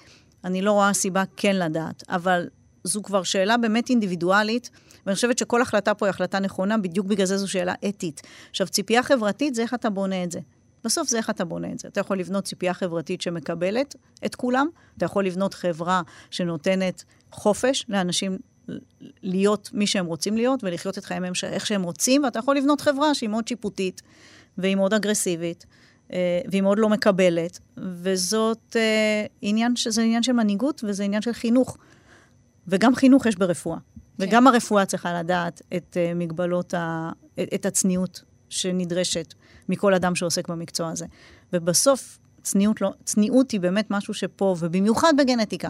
[0.45, 2.03] אני לא רואה סיבה כן לדעת.
[2.09, 2.49] אבל
[2.85, 4.71] זו כבר שאלה באמת אינדיבידואלית,
[5.07, 8.23] ואני חושבת שכל החלטה פה היא החלטה נכונה, בדיוק בגלל זה זו שאלה אתית.
[8.51, 10.40] עכשיו, ציפייה חברתית זה איך אתה בונה את זה.
[10.85, 11.88] בסוף זה איך אתה בונה את זה.
[11.88, 14.66] אתה יכול לבנות ציפייה חברתית שמקבלת את כולם,
[14.97, 18.39] אתה יכול לבנות חברה שנותנת חופש לאנשים
[19.23, 23.15] להיות מי שהם רוצים להיות ולחיות את חייהם איך שהם רוצים, ואתה יכול לבנות חברה
[23.15, 24.03] שהיא מאוד שיפוטית
[24.59, 25.67] והיא מאוד אגרסיבית.
[26.12, 31.33] אה, והיא מאוד לא מקבלת, וזאת אה, עניין, שזה עניין של מנהיגות וזה עניין של
[31.33, 31.77] חינוך.
[32.69, 33.79] וגם חינוך יש ברפואה.
[33.79, 34.25] כן.
[34.25, 37.11] וגם הרפואה צריכה לדעת את uh, מגבלות, ה,
[37.55, 39.35] את הצניעות שנדרשת
[39.69, 41.07] מכל אדם שעוסק במקצוע הזה.
[41.53, 45.69] ובסוף, צניעות, לא, צניעות היא באמת משהו שפה, ובמיוחד בגנטיקה,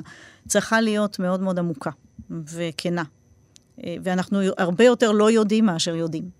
[0.48, 1.90] צריכה להיות מאוד מאוד עמוקה
[2.30, 3.02] וכנה.
[3.84, 6.30] אה, ואנחנו הרבה יותר לא יודעים מאשר יודעים.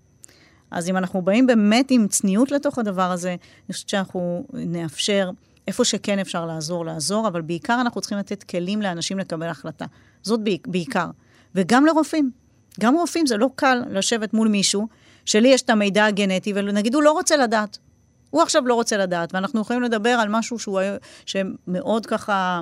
[0.71, 5.29] אז אם אנחנו באים באמת עם צניעות לתוך הדבר הזה, אני חושבת שאנחנו נאפשר,
[5.67, 9.85] איפה שכן אפשר לעזור, לעזור, אבל בעיקר אנחנו צריכים לתת כלים לאנשים לקבל החלטה.
[10.21, 11.09] זאת בעיקר.
[11.55, 12.31] וגם לרופאים.
[12.79, 14.87] גם רופאים זה לא קל לשבת מול מישהו,
[15.25, 17.77] שלי יש את המידע הגנטי, ונגיד הוא לא רוצה לדעת.
[18.29, 20.79] הוא עכשיו לא רוצה לדעת, ואנחנו יכולים לדבר על משהו שהוא,
[21.25, 22.61] שמאוד ככה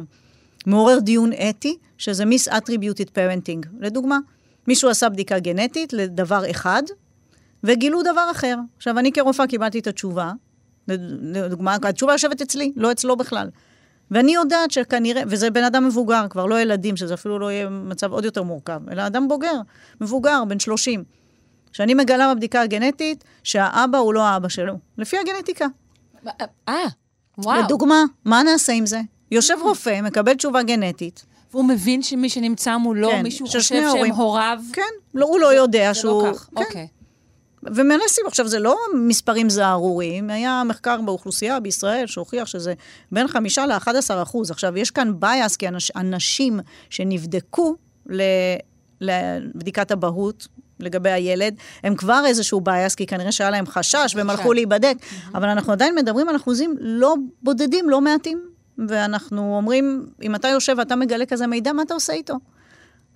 [0.65, 3.67] מעורר דיון אתי, שזה mis-attributed parenting.
[3.79, 4.19] לדוגמה,
[4.67, 6.83] מישהו עשה בדיקה גנטית לדבר אחד,
[7.63, 8.55] וגילו דבר אחר.
[8.77, 10.31] עכשיו, אני כרופאה קיבלתי את התשובה,
[10.87, 13.49] לדוגמה, התשובה יושבת אצלי, לא אצלו בכלל.
[14.11, 18.11] ואני יודעת שכנראה, וזה בן אדם מבוגר, כבר לא ילדים, שזה אפילו לא יהיה מצב
[18.11, 19.55] עוד יותר מורכב, אלא אדם בוגר,
[20.01, 21.03] מבוגר, בן 30.
[21.75, 25.65] שאני מגלה בבדיקה הגנטית שהאבא הוא לא האבא שלו, לפי הגנטיקה.
[26.69, 26.75] אה,
[27.37, 27.61] וואו.
[27.61, 29.01] לדוגמה, מה נעשה עם זה?
[29.31, 31.25] יושב רופא, מקבל תשובה גנטית.
[31.51, 34.13] והוא מבין שמי שנמצא מולו, כן, מישהו חושב שהם ההורים.
[34.13, 34.59] הוריו.
[34.73, 34.81] כן,
[35.13, 36.27] לא, הוא לא יודע זה שהוא...
[36.27, 36.61] לא כך, כן.
[36.61, 36.87] אוקיי.
[37.63, 38.29] ומלא סיבות.
[38.31, 42.73] עכשיו, זה לא מספרים זערורים, היה מחקר באוכלוסייה בישראל שהוכיח שזה
[43.11, 44.51] בין חמישה ל-11 אחוז.
[44.51, 46.59] עכשיו, יש כאן bias, כי אנש, אנשים
[46.89, 47.75] שנבדקו
[48.09, 48.21] ל,
[49.01, 50.47] לבדיקת אבהות,
[50.79, 54.95] לגבי הילד, הם כבר איזשהו bias, כי כנראה שהיה להם חשש והם הלכו להיבדק,
[55.35, 58.41] אבל אנחנו עדיין מדברים על אחוזים לא בודדים, לא מעטים,
[58.87, 62.33] ואנחנו אומרים, אם אתה יושב ואתה מגלה כזה מידע, מה אתה עושה איתו?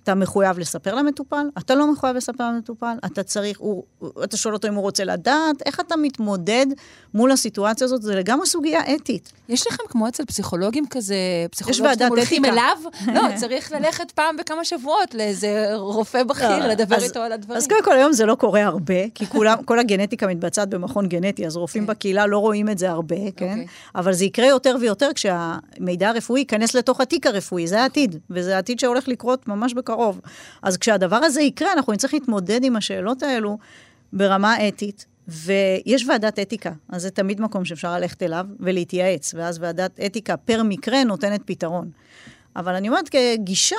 [0.04, 3.82] אתה מחויב לספר למטופל, אתה לא מחויב לספר למטופל, אתה צריך, הוא,
[4.24, 6.66] אתה שואל אותו אם הוא רוצה לדעת, איך אתה מתמודד
[7.14, 9.32] מול הסיטואציה הזאת, זה לגמרי סוגיה אתית.
[9.48, 11.14] יש לכם כמו אצל פסיכולוגים כזה,
[11.50, 12.44] פסיכולוג ועדת שאתם הולכים.
[12.44, 12.76] אליו?
[13.14, 17.56] לא, צריך ללכת פעם בכמה שבועות לאיזה רופא בכיר, לדבר אז- איתו על הדברים.
[17.58, 21.46] אז קודם כל, היום זה לא קורה הרבה, כי כולם, כל הגנטיקה מתבצעת במכון גנטי,
[21.46, 21.90] אז רופאים כן.
[21.92, 23.50] בקהילה לא רואים את זה הרבה, כן?
[23.50, 23.66] אוקיי.
[23.94, 28.80] אבל זה יקרה יותר ויותר כשהמידע הרפואי ייכנס לתוך התיק הרפואי, זה העתיד, וזה העתיד
[28.80, 29.89] שהולך לקרות ממש בקרוב.
[30.62, 33.58] אז כשהדבר הזה יקרה, אנחנו נצטרך להתמודד עם השאלות האלו
[34.12, 35.06] ברמה אתית.
[35.28, 40.62] ויש ועדת אתיקה, אז זה תמיד מקום שאפשר ללכת אליו ולהתייעץ, ואז ועדת אתיקה פר
[40.64, 41.90] מקרה נותנת פתרון.
[42.56, 43.76] אבל אני אומרת, כגישה,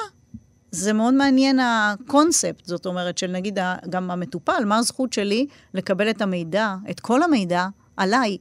[0.71, 6.21] זה מאוד מעניין הקונספט, זאת אומרת, של נגיד גם המטופל, מה הזכות שלי לקבל את
[6.21, 8.37] המידע, את כל המידע עליי?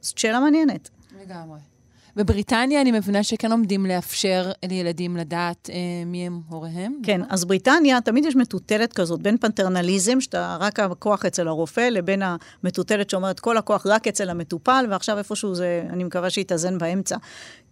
[0.00, 0.90] זאת שאלה מעניינת.
[1.22, 1.73] לגמרי.
[2.16, 7.00] בבריטניה אני מבינה שכן עומדים לאפשר לילדים לדעת אה, מי הם הוריהם.
[7.02, 12.22] כן, אז בריטניה, תמיד יש מטוטלת כזאת, בין פטרנליזם, שאתה רק הכוח אצל הרופא, לבין
[12.22, 17.16] המטוטלת שאומרת כל הכוח רק אצל המטופל, ועכשיו איפשהו זה, אני מקווה שיתאזן באמצע.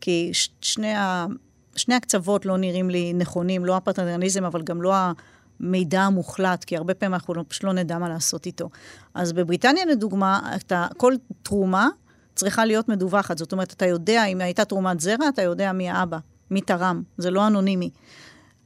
[0.01, 1.27] כי ש- שני, ה,
[1.77, 4.95] שני הקצוות לא נראים לי נכונים, לא הפטרנליזם, אבל גם לא
[5.61, 8.69] המידע המוחלט, כי הרבה פעמים אנחנו לא, פשוט לא נדע מה לעשות איתו.
[9.15, 11.89] אז בבריטניה, לדוגמה, אתה, כל תרומה
[12.35, 13.39] צריכה להיות מדווחת.
[13.39, 16.19] זאת אומרת, אתה יודע, אם הייתה תרומת זרע, אתה יודע מי האבא,
[16.51, 17.03] מי תרם.
[17.19, 17.91] זה לא אנונימי.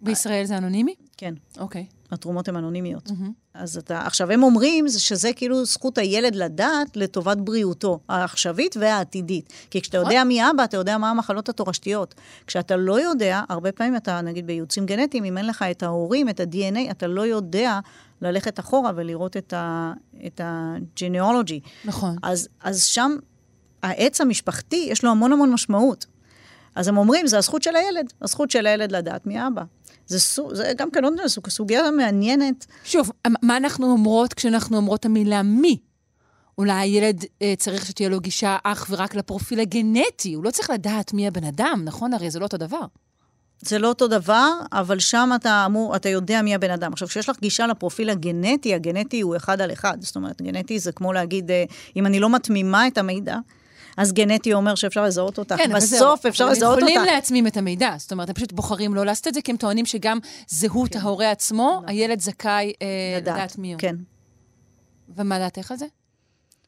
[0.02, 0.94] בישראל זה אנונימי?
[1.16, 1.35] כן.
[1.59, 1.87] אוקיי.
[2.11, 3.11] התרומות הן אנונימיות.
[3.55, 9.52] אז אתה, עכשיו, הם אומרים זה שזה כאילו זכות הילד לדעת לטובת בריאותו, העכשווית והעתידית.
[9.70, 12.14] כי כשאתה יודע מי אבא, אתה יודע מה המחלות התורשתיות.
[12.46, 16.40] כשאתה לא יודע, הרבה פעמים אתה, נגיד בייעוצים גנטיים, אם אין לך את ההורים, את
[16.40, 17.81] ה-DNA, אתה לא יודע
[18.22, 19.92] ללכת אחורה ולראות את ה-
[20.26, 21.61] את ה-genealogy.
[21.85, 22.16] נכון.
[22.22, 23.16] אז, אז שם
[23.82, 26.06] העץ המשפחתי, יש לו המון המון משמעות.
[26.74, 29.62] אז הם אומרים, זה הזכות של הילד, הזכות של הילד לדעת מי אבא.
[30.06, 32.66] זה, סוג, זה גם כן, יודע, סוג- סוגיה מעניינת.
[32.84, 33.12] שוב,
[33.42, 35.78] מה אנחנו אומרות כשאנחנו אומרות המילה מי?
[36.58, 41.12] אולי הילד אה, צריך שתהיה לו גישה אך ורק לפרופיל הגנטי, הוא לא צריך לדעת
[41.12, 42.14] מי הבן אדם, נכון?
[42.14, 42.80] הרי זה לא אותו דבר.
[43.60, 46.92] זה לא אותו דבר, אבל שם אתה אמור, אתה יודע מי הבן אדם.
[46.92, 49.98] עכשיו, כשיש לך גישה לפרופיל הגנטי, הגנטי הוא אחד על אחד.
[50.00, 51.64] זאת אומרת, גנטי זה כמו להגיד, אה,
[51.96, 53.38] אם אני לא מתמימה את המידע,
[53.96, 55.54] אז גנטי אומר שאפשר לזהות אותך.
[55.56, 55.72] כן.
[55.76, 57.12] בסוף אפשר לזהות הם יכולים אותך.
[57.12, 57.94] להצמים את המידע.
[57.98, 60.98] זאת אומרת, הם פשוט בוחרים לא לעשות את זה, כי הם טוענים שגם זהות כן.
[60.98, 63.80] ההורה עצמו, הילד זכאי אה, לדעת מי הוא.
[63.80, 63.96] כן.
[65.16, 65.87] ומה דעתך על זה?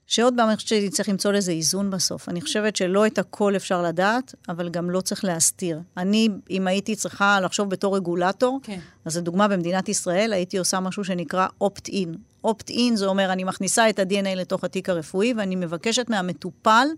[0.09, 2.29] שעוד פעם, אני חושבת שצריך למצוא לזה איזון בסוף.
[2.29, 5.81] אני חושבת שלא את הכל אפשר לדעת, אבל גם לא צריך להסתיר.
[5.97, 8.79] אני, אם הייתי צריכה לחשוב בתור רגולטור, כן.
[9.05, 12.09] אז לדוגמה, במדינת ישראל הייתי עושה משהו שנקרא opt-in.
[12.47, 16.89] opt-in זה אומר, אני מכניסה את ה-DNA לתוך התיק הרפואי, ואני מבקשת מהמטופל,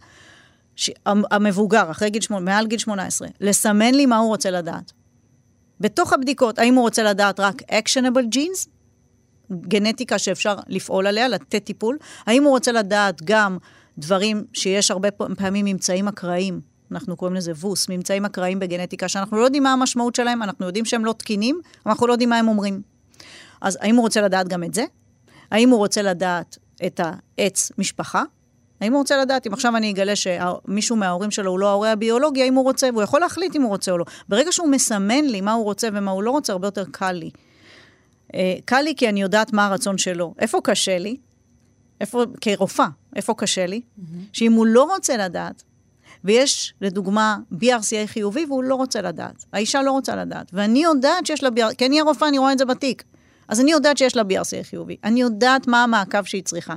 [0.76, 0.90] ש...
[1.06, 4.92] המ- המבוגר, אחרי גיל שמונה, מעל גיל 18, לסמן לי מה הוא רוצה לדעת.
[5.80, 8.68] בתוך הבדיקות, האם הוא רוצה לדעת רק actionable genes,
[9.52, 11.98] גנטיקה שאפשר לפעול עליה, לתת טיפול?
[12.26, 13.58] האם הוא רוצה לדעת גם
[13.98, 16.60] דברים שיש הרבה פעמים ממצאים אקראיים,
[16.92, 20.84] אנחנו קוראים לזה ווס, ממצאים אקראיים בגנטיקה, שאנחנו לא יודעים מה המשמעות שלהם, אנחנו יודעים
[20.84, 22.82] שהם לא תקינים, אבל אנחנו לא יודעים מה הם אומרים.
[23.60, 24.84] אז האם הוא רוצה לדעת גם את זה?
[25.50, 28.22] האם הוא רוצה לדעת את העץ משפחה?
[28.80, 32.42] האם הוא רוצה לדעת, אם עכשיו אני אגלה שמישהו מההורים שלו הוא לא ההורה הביולוגי,
[32.42, 34.04] האם הוא רוצה, והוא יכול להחליט אם הוא רוצה או לא.
[34.28, 37.30] ברגע שהוא מסמן לי מה הוא רוצה ומה הוא לא רוצה, הרבה יותר קל לי.
[38.34, 40.34] אה, קל לי כי אני יודעת מה הרצון שלו.
[40.38, 41.16] איפה קשה לי?
[42.00, 43.80] איפה, כרופאה, איפה קשה לי?
[44.32, 45.62] שאם הוא לא רוצה לדעת,
[46.24, 51.42] ויש, לדוגמה, BRCA חיובי והוא לא רוצה לדעת, האישה לא רוצה לדעת, ואני יודעת שיש
[51.42, 53.04] לה BRCA, כי אני הרופאה, אני רואה את זה בתיק.
[53.48, 56.74] אז אני יודעת שיש לה BRCA חיובי, אני יודעת מה המעקב שהיא צריכה.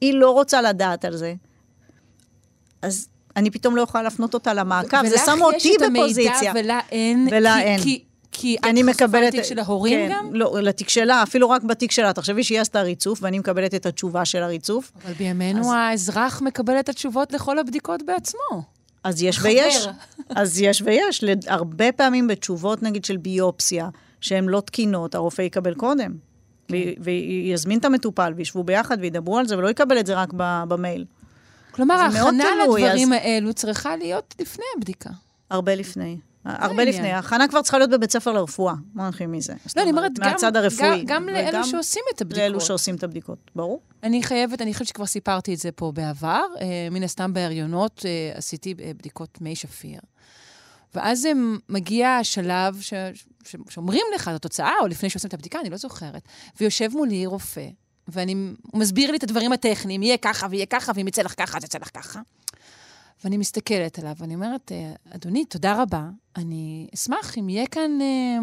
[0.00, 1.34] היא לא רוצה לדעת על זה.
[2.82, 6.04] אז אני פתאום לא יכולה להפנות אותה למעקב, זה ולך שם יש אותי את המידע
[6.04, 6.52] בפוזיציה.
[6.56, 7.28] ולה אין.
[7.30, 7.80] ולה כי- אין.
[7.82, 8.04] כי,
[8.36, 9.34] כי אני את מקבלת...
[9.34, 10.34] לתיק של ההורים כן, גם?
[10.34, 12.12] לא, לתיק שלה, אפילו רק בתיק שלה.
[12.12, 14.92] תחשבי שהיא עשתה ריצוף, ואני מקבלת את התשובה של הריצוף.
[15.04, 18.62] אבל בימינו האזרח מקבל את התשובות לכל הבדיקות בעצמו.
[19.04, 19.48] אז יש חבר.
[19.48, 19.88] ויש.
[20.28, 21.24] אז יש ויש.
[21.46, 23.88] הרבה פעמים בתשובות, נגיד, של ביופסיה,
[24.20, 26.12] שהן לא תקינות, הרופא יקבל קודם.
[26.68, 26.76] כן.
[27.00, 30.28] ויזמין את המטופל, וישבו ביחד וידברו על זה, ולא יקבל את זה רק
[30.68, 31.04] במייל.
[31.70, 35.10] כלומר, ההכנה לדברים אז- האלו צריכה להיות לפני הבדיקה.
[35.50, 36.16] הרבה לפני.
[36.44, 36.84] הרבה.
[36.84, 37.12] לפני.
[37.12, 38.74] ההכנה כבר צריכה להיות בבית ספר לרפואה.
[38.94, 39.54] מה נתחיל מזה?
[39.76, 41.04] לא, אני אומרת, גם, מהצד הרפואי.
[41.06, 42.42] גם, לאלו שעושים את הבדיקות.
[42.42, 43.80] לאלו שעושים את הבדיקות, ברור.
[44.02, 46.42] אני חייבת, אני חושבת שכבר סיפרתי את זה פה בעבר.
[46.60, 50.00] אה, מן הסתם בהריונות אה, עשיתי אה, בדיקות מי שפיר.
[50.94, 51.28] ואז
[51.68, 52.94] מגיע השלב ש,
[53.68, 56.22] שאומרים לך את התוצאה, או לפני שעושים את הבדיקה, אני לא זוכרת.
[56.60, 57.68] ויושב מולי רופא,
[58.08, 58.32] ואני,
[58.72, 61.64] הוא מסביר לי את הדברים הטכניים, יהיה ככה ויהיה ככה, ואם יצא לך ככה, אז
[61.64, 62.20] יצא לך ככה.
[63.24, 66.08] ואני מסתכלת עליו, ואני אומרת, אה, אדוני, תודה רבה.
[66.36, 68.38] אני אשמח אם יהיה כאן אה,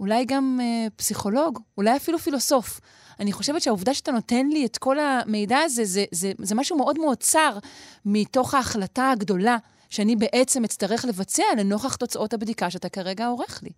[0.00, 2.80] אולי גם אה, פסיכולוג, אולי אפילו פילוסוף.
[3.20, 6.98] אני חושבת שהעובדה שאתה נותן לי את כל המידע הזה, זה, זה, זה משהו מאוד
[6.98, 7.58] מאוד צר
[8.04, 9.56] מתוך ההחלטה הגדולה
[9.90, 13.70] שאני בעצם אצטרך לבצע לנוכח תוצאות הבדיקה שאתה כרגע עורך לי.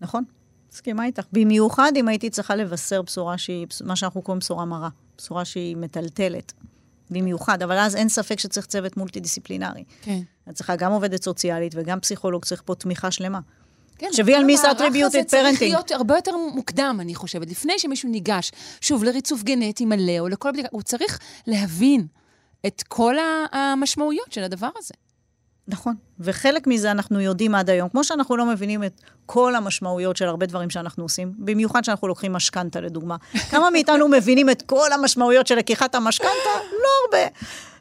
[0.00, 0.24] נכון,
[0.72, 1.26] מסכימה איתך.
[1.32, 6.52] במיוחד אם הייתי צריכה לבשר בשורה שהיא, מה שאנחנו קוראים בשורה מרה, בשורה שהיא מטלטלת.
[7.10, 9.84] במיוחד, אבל אז אין ספק שצריך צוות מולטי-דיסציפלינרי.
[10.02, 10.20] כן.
[10.50, 13.40] את צריכה גם עובדת סוציאלית וגם פסיכולוג, צריך פה תמיכה שלמה.
[13.98, 15.62] כן, תחשבי על מיס המערך attributed הזה צריך.
[15.62, 17.50] להיות הרבה יותר מוקדם, אני חושבת.
[17.50, 22.06] לפני שמישהו ניגש, שוב, לריצוף גנטי מלא או לכל בדיקה, הוא צריך להבין
[22.66, 23.14] את כל
[23.52, 24.94] המשמעויות של הדבר הזה.
[25.68, 25.94] נכון.
[26.20, 30.46] וחלק מזה אנחנו יודעים עד היום, כמו שאנחנו לא מבינים את כל המשמעויות של הרבה
[30.46, 33.16] דברים שאנחנו עושים, במיוחד שאנחנו לוקחים משכנתה לדוגמה.
[33.50, 36.50] כמה מאיתנו מבינים את כל המשמעויות של לקיחת המשכנתה?
[36.72, 37.28] לא הרבה.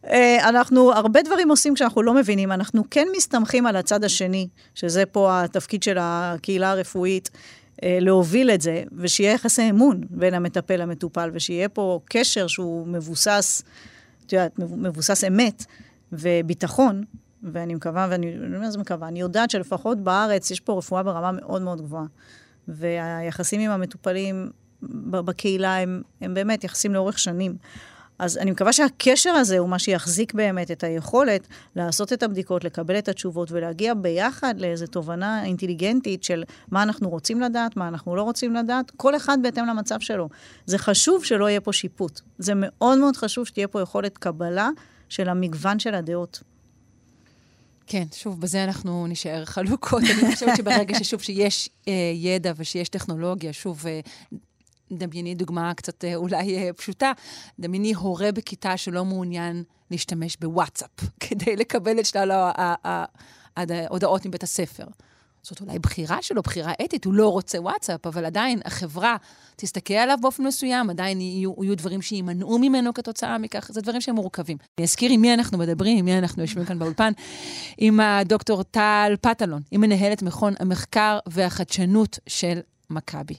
[0.07, 5.05] אה, אנחנו הרבה דברים עושים כשאנחנו לא מבינים, אנחנו כן מסתמכים על הצד השני, שזה
[5.05, 7.29] פה התפקיד של הקהילה הרפואית,
[7.83, 13.63] אה, להוביל את זה, ושיהיה יחסי אמון בין המטפל למטופל, ושיהיה פה קשר שהוא מבוסס,
[14.25, 15.65] את יודעת, מבוסס אמת
[16.11, 17.03] וביטחון,
[17.43, 21.31] ואני מקווה, ואני לא מה זה מקווה, אני יודעת שלפחות בארץ יש פה רפואה ברמה
[21.31, 22.05] מאוד מאוד גבוהה.
[22.67, 24.51] והיחסים עם המטופלים
[25.11, 27.55] בקהילה הם, הם באמת יחסים לאורך שנים.
[28.19, 32.97] אז אני מקווה שהקשר הזה הוא מה שיחזיק באמת את היכולת לעשות את הבדיקות, לקבל
[32.97, 38.23] את התשובות ולהגיע ביחד לאיזו תובנה אינטליגנטית של מה אנחנו רוצים לדעת, מה אנחנו לא
[38.23, 40.29] רוצים לדעת, כל אחד בהתאם למצב שלו.
[40.65, 42.21] זה חשוב שלא יהיה פה שיפוט.
[42.37, 44.69] זה מאוד מאוד חשוב שתהיה פה יכולת קבלה
[45.09, 46.43] של המגוון של הדעות.
[47.87, 50.03] כן, שוב, בזה אנחנו נישאר חלוקות.
[50.03, 53.99] אני חושבת שברגע ששוב, שיש אה, ידע ושיש טכנולוגיה, שוב, אה,
[54.91, 57.11] דמייני דוגמה קצת אה, אולי אה, פשוטה,
[57.59, 60.89] דמייני הורה בכיתה שלא מעוניין להשתמש בוואטסאפ
[61.29, 62.51] כדי לקבל את שלל
[63.57, 64.85] ההודעות מבית הספר.
[65.43, 69.17] זאת אולי בחירה שלו, בחירה אתית, הוא לא רוצה וואטסאפ, אבל עדיין החברה
[69.55, 74.15] תסתכל עליו באופן מסוים, עדיין יהיו, יהיו דברים שימנעו ממנו כתוצאה מכך, זה דברים שהם
[74.15, 74.57] מורכבים.
[74.77, 77.11] אני אזכיר עם מי אנחנו מדברים, עם מי אנחנו יושבים כאן באולפן,
[77.77, 83.35] עם הדוקטור טל פטלון, היא מנהלת מכון המחקר והחדשנות של מכבי.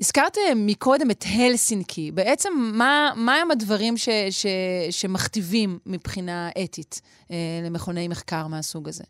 [0.00, 4.46] הזכרת מקודם את הלסינקי, בעצם מה, מה הם הדברים ש, ש,
[4.90, 9.04] שמכתיבים מבחינה אתית אה, למכוני מחקר מהסוג הזה?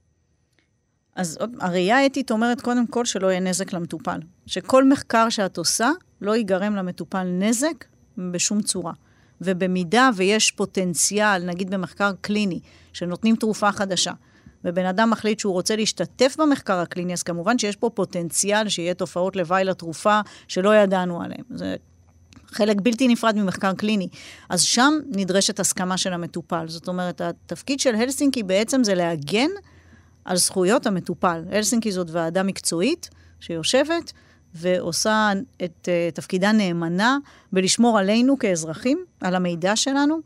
[1.17, 4.21] אז הראייה האתית אומרת קודם כל שלא יהיה נזק למטופל.
[4.47, 7.85] שכל מחקר שאת עושה, לא ייגרם למטופל נזק
[8.19, 8.93] בשום צורה.
[9.41, 12.61] ובמידה ויש פוטנציאל, נגיד במחקר קליני,
[12.93, 14.13] שנותנים תרופה חדשה,
[14.65, 19.37] ובן אדם מחליט שהוא רוצה להשתתף במחקר הקליני, אז כמובן שיש פה פוטנציאל שיהיה תופעות
[19.37, 21.45] לוואי לתרופה שלא ידענו עליהן.
[21.51, 21.77] זה
[22.47, 24.09] חלק בלתי נפרד ממחקר קליני.
[24.49, 26.69] אז שם נדרשת הסכמה של המטופל.
[26.69, 29.51] זאת אומרת, התפקיד של הלסינקי בעצם זה להגן
[30.25, 31.43] על זכויות המטופל.
[31.51, 34.13] הלסינקי זאת ועדה מקצועית שיושבת
[34.55, 35.33] ועושה
[35.65, 37.19] את uh, תפקידה נאמנה
[37.53, 40.21] בלשמור עלינו כאזרחים, על המידע שלנו,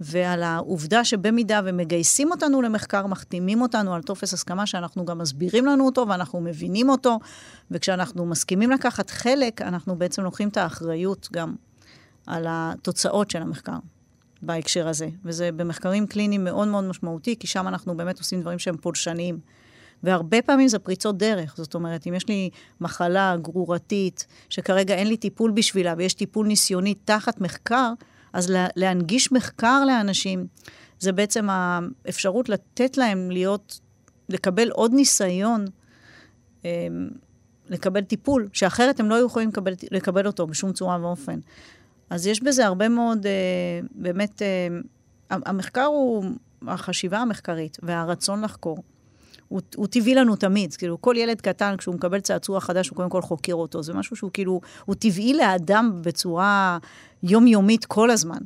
[0.00, 5.86] ועל העובדה שבמידה ומגייסים אותנו למחקר, מחתימים אותנו על טופס הסכמה שאנחנו גם מסבירים לנו
[5.86, 7.18] אותו ואנחנו מבינים אותו,
[7.70, 11.54] וכשאנחנו מסכימים לקחת חלק, אנחנו בעצם לוקחים את האחריות גם
[12.26, 13.76] על התוצאות של המחקר.
[14.42, 18.76] בהקשר הזה, וזה במחקרים קליניים מאוד מאוד משמעותי, כי שם אנחנו באמת עושים דברים שהם
[18.76, 19.38] פולשניים.
[20.02, 21.54] והרבה פעמים זה פריצות דרך.
[21.56, 22.50] זאת אומרת, אם יש לי
[22.80, 27.92] מחלה גרורתית, שכרגע אין לי טיפול בשבילה, ויש טיפול ניסיוני תחת מחקר,
[28.32, 30.46] אז לה, להנגיש מחקר לאנשים,
[30.98, 33.80] זה בעצם האפשרות לתת להם להיות,
[34.28, 35.64] לקבל עוד ניסיון,
[37.68, 41.38] לקבל טיפול, שאחרת הם לא היו יכולים לקבל, לקבל אותו בשום צורה ואופן.
[42.10, 43.26] אז יש בזה הרבה מאוד,
[43.94, 44.42] באמת,
[45.30, 46.24] המחקר הוא,
[46.66, 48.78] החשיבה המחקרית והרצון לחקור,
[49.50, 50.74] הוא, הוא טבעי לנו תמיד.
[50.74, 53.82] כאילו, כל ילד קטן, כשהוא מקבל צעצוע חדש, הוא קודם כל חוקר אותו.
[53.82, 56.78] זה משהו שהוא כאילו, הוא טבעי לאדם בצורה
[57.22, 58.38] יומיומית כל הזמן.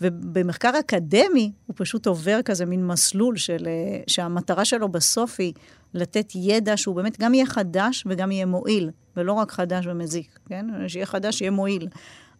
[0.00, 5.52] ובמחקר אקדמי, הוא פשוט עובר כזה מין מסלול של, אה, שהמטרה שלו בסוף היא
[5.94, 10.66] לתת ידע שהוא באמת גם יהיה חדש וגם יהיה מועיל, ולא רק חדש ומזיק, כן?
[10.88, 11.88] שיהיה חדש, שיהיה מועיל.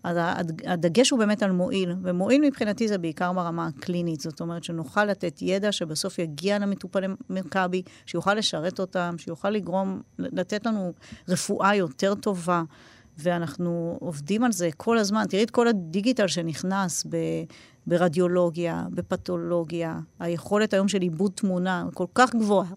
[0.06, 0.16] אז
[0.66, 5.42] הדגש הוא באמת על מועיל, ומועיל מבחינתי זה בעיקר ברמה הקלינית, זאת אומרת שנוכל לתת
[5.42, 10.92] ידע שבסוף יגיע למטופלי מכבי, שיוכל לשרת אותם, שיוכל לגרום, לתת לנו
[11.28, 12.62] רפואה יותר טובה,
[13.18, 15.24] ואנחנו עובדים על זה כל הזמן.
[15.28, 17.16] תראי את כל הדיגיטל שנכנס ב...
[17.86, 22.74] ברדיולוגיה, בפתולוגיה, היכולת היום של עיבוד תמונה כל כך גבוהה,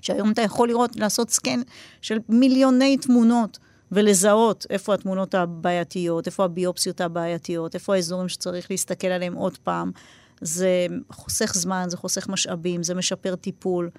[0.00, 1.60] שהיום אתה יכול לראות, לעשות סקן
[2.00, 3.58] של מיליוני תמונות.
[3.92, 9.90] ולזהות איפה התמונות הבעייתיות, איפה הביופסיות הבעייתיות, איפה האזורים שצריך להסתכל עליהם עוד פעם.
[10.40, 13.90] זה חוסך זמן, זה חוסך משאבים, זה משפר טיפול.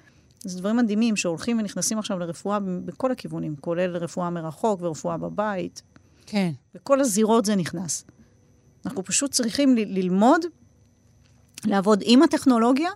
[0.44, 5.82] זה דברים מדהימים שהולכים ונכנסים עכשיו לרפואה בכל הכיוונים, כולל רפואה מרחוק ורפואה בבית.
[6.26, 6.50] כן.
[6.74, 8.04] בכל הזירות זה נכנס.
[8.86, 10.40] אנחנו פשוט צריכים ל- ללמוד,
[11.64, 12.90] לעבוד עם הטכנולוגיה,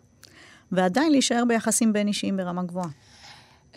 [0.73, 2.89] ועדיין להישאר ביחסים בין אישיים ברמה גבוהה.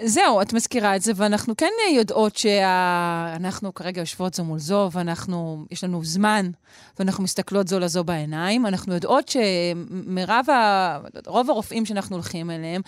[0.03, 5.65] זהו, את מזכירה את זה, ואנחנו כן יודעות שאנחנו כרגע יושבות זו מול זו, ואנחנו,
[5.71, 6.49] יש לנו זמן,
[6.99, 8.65] ואנחנו מסתכלות זו לזו בעיניים.
[8.65, 10.97] אנחנו יודעות שמרב, ה...
[11.27, 12.81] רוב הרופאים שאנחנו הולכים אליהם,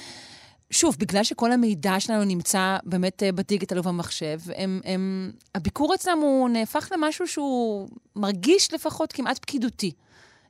[0.71, 6.49] שוב, בגלל שכל המידע שלנו נמצא באמת אה, בדיגיטל ובמחשב, הם, הם, הביקור אצלם הוא
[6.49, 9.91] נהפך למשהו שהוא מרגיש לפחות כמעט פקידותי.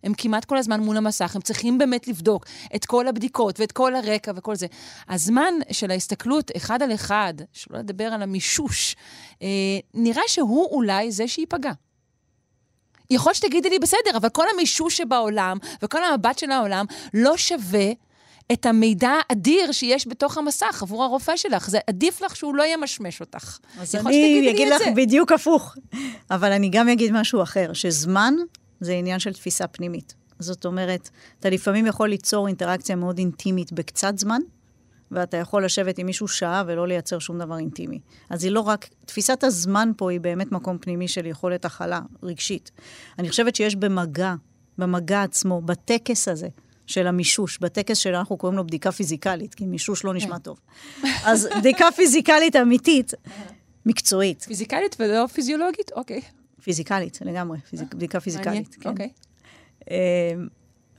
[0.04, 2.45] הם כמעט כל הזמן מול המסך, הם צריכים באמת לבדוק
[2.76, 4.68] את כל הבדיקות ואת כל הרקע וכל זה.
[5.10, 8.95] הזמן של ההסתכלות אחד על אחד, שלא לדבר על המישוש,
[9.41, 9.47] אה,
[9.93, 11.72] נראה שהוא אולי זה שייפגע.
[13.10, 17.91] יכול שתגידי לי, בסדר, אבל כל המישוש שבעולם וכל המבט של העולם לא שווה
[18.54, 21.70] את המידע האדיר שיש בתוך המסך עבור הרופא שלך.
[21.70, 23.58] זה עדיף לך שהוא לא ימשמש אותך.
[23.80, 25.76] אז אני אגיד לך בדיוק הפוך.
[26.32, 28.34] אבל אני גם אגיד משהו אחר, שזמן
[28.82, 30.13] זה עניין של תפיסה פנימית.
[30.39, 31.09] זאת אומרת,
[31.39, 34.41] אתה לפעמים יכול ליצור אינטראקציה מאוד אינטימית בקצת זמן,
[35.11, 37.99] ואתה יכול לשבת עם מישהו שעה ולא לייצר שום דבר אינטימי.
[38.29, 42.71] אז היא לא רק, תפיסת הזמן פה היא באמת מקום פנימי של יכולת הכלה רגשית.
[43.19, 44.34] אני חושבת שיש במגע,
[44.77, 46.47] במגע עצמו, בטקס הזה,
[46.88, 50.41] של המישוש, בטקס שאנחנו קוראים לו בדיקה פיזיקלית, כי מישוש לא נשמע כן.
[50.41, 50.59] טוב.
[51.23, 53.13] אז בדיקה פיזיקלית אמיתית,
[53.86, 54.41] מקצועית.
[54.43, 55.91] פיזיקלית ולא פיזיולוגית?
[55.95, 56.21] אוקיי.
[56.64, 58.76] פיזיקלית, לגמרי, פיזיק, אה, בדיקה פיזיקלית.
[58.82, 58.89] כן.
[58.89, 59.09] אוקיי.
[59.91, 59.95] אמ,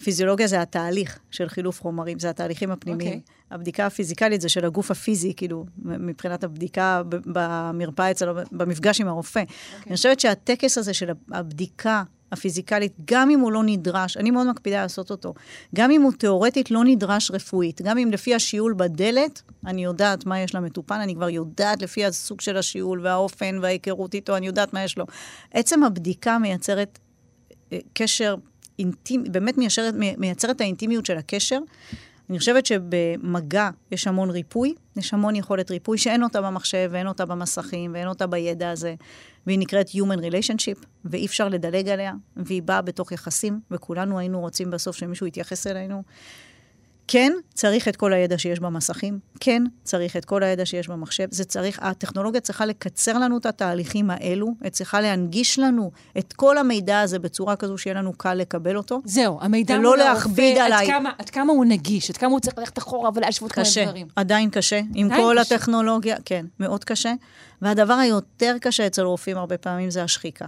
[0.05, 3.13] פיזיולוגיה זה התהליך של חילוף חומרים, זה התהליכים הפנימיים.
[3.13, 3.15] Okay.
[3.15, 3.21] אוקיי.
[3.51, 9.41] הבדיקה הפיזיקלית זה של הגוף הפיזי, כאילו, מבחינת הבדיקה במרפאה אצלו, במפגש עם הרופא.
[9.41, 9.77] Okay.
[9.77, 9.91] אוקיי.
[9.91, 12.03] אני חושבת שהטקס הזה של הבדיקה
[12.33, 15.35] הפיזיקלית, גם אם הוא לא נדרש, אני מאוד מקפידה לעשות אותו,
[15.75, 20.41] גם אם הוא תיאורטית לא נדרש רפואית, גם אם לפי השיעול בדלת, אני יודעת מה
[20.41, 24.85] יש למטופל, אני כבר יודעת לפי הסוג של השיעול והאופן וההיכרות איתו, אני יודעת מה
[24.85, 25.07] יש לו.
[25.51, 26.99] עצם הבדיקה מייצרת
[27.73, 28.35] אה, קשר
[28.79, 31.59] אינטימי, באמת מייצרת, מייצרת האינטימיות של הקשר.
[32.31, 37.27] אני חושבת שבמגע יש המון ריפוי, יש המון יכולת ריפוי שאין אותה במחשב ואין אותה
[37.27, 38.95] במסכים ואין אותה בידע הזה.
[39.47, 44.71] והיא נקראת Human Relationship, ואי אפשר לדלג עליה, והיא באה בתוך יחסים, וכולנו היינו רוצים
[44.71, 46.03] בסוף שמישהו יתייחס אלינו.
[47.09, 51.45] כן, צריך את כל הידע שיש במסכים, כן, צריך את כל הידע שיש במחשב, זה
[51.45, 57.01] צריך, הטכנולוגיה צריכה לקצר לנו את התהליכים האלו, היא צריכה להנגיש לנו את כל המידע
[57.01, 59.01] הזה בצורה כזו שיהיה לנו קל לקבל אותו.
[59.05, 62.79] זהו, המידע מול הרופא, עד כמה, עד כמה הוא נגיש, עד כמה הוא צריך ללכת
[62.79, 64.07] אחורה ולהשוות כל מיני דברים.
[64.17, 65.55] עדיין קשה, עם עדיין כל קשה.
[65.55, 67.13] הטכנולוגיה, כן, מאוד קשה.
[67.63, 70.47] והדבר היותר קשה אצל רופאים הרבה פעמים זה השחיקה.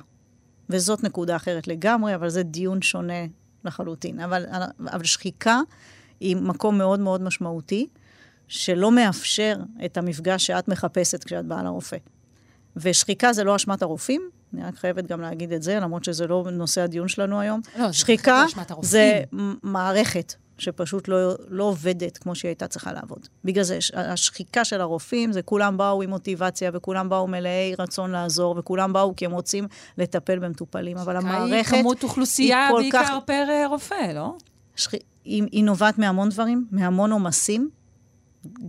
[0.70, 3.24] וזאת נקודה אחרת לגמרי, אבל זה דיון שונה
[3.64, 4.20] לחלוטין.
[4.20, 4.46] אבל,
[4.92, 5.60] אבל שחיקה...
[6.20, 7.86] היא מקום מאוד מאוד משמעותי,
[8.48, 11.96] שלא מאפשר את המפגש שאת מחפשת כשאת באה לרופא.
[12.76, 16.46] ושחיקה זה לא אשמת הרופאים, אני רק חייבת גם להגיד את זה, למרות שזה לא
[16.52, 17.60] נושא הדיון שלנו היום.
[17.78, 19.22] לא, שחיקה זה, זה
[19.62, 23.28] מערכת שפשוט לא, לא עובדת כמו שהיא הייתה צריכה לעבוד.
[23.44, 28.54] בגלל זה, השחיקה של הרופאים, זה כולם באו עם מוטיבציה, וכולם באו מלאי רצון לעזור,
[28.58, 31.72] וכולם באו כי הם רוצים לטפל במטופלים, אבל המערכת היא כל כך...
[31.72, 34.34] היא כמות אוכלוסייה בעיקר פר אה, רופא, לא?
[34.76, 34.94] שח...
[35.24, 37.70] היא, היא נובעת מהמון דברים, מהמון עומסים,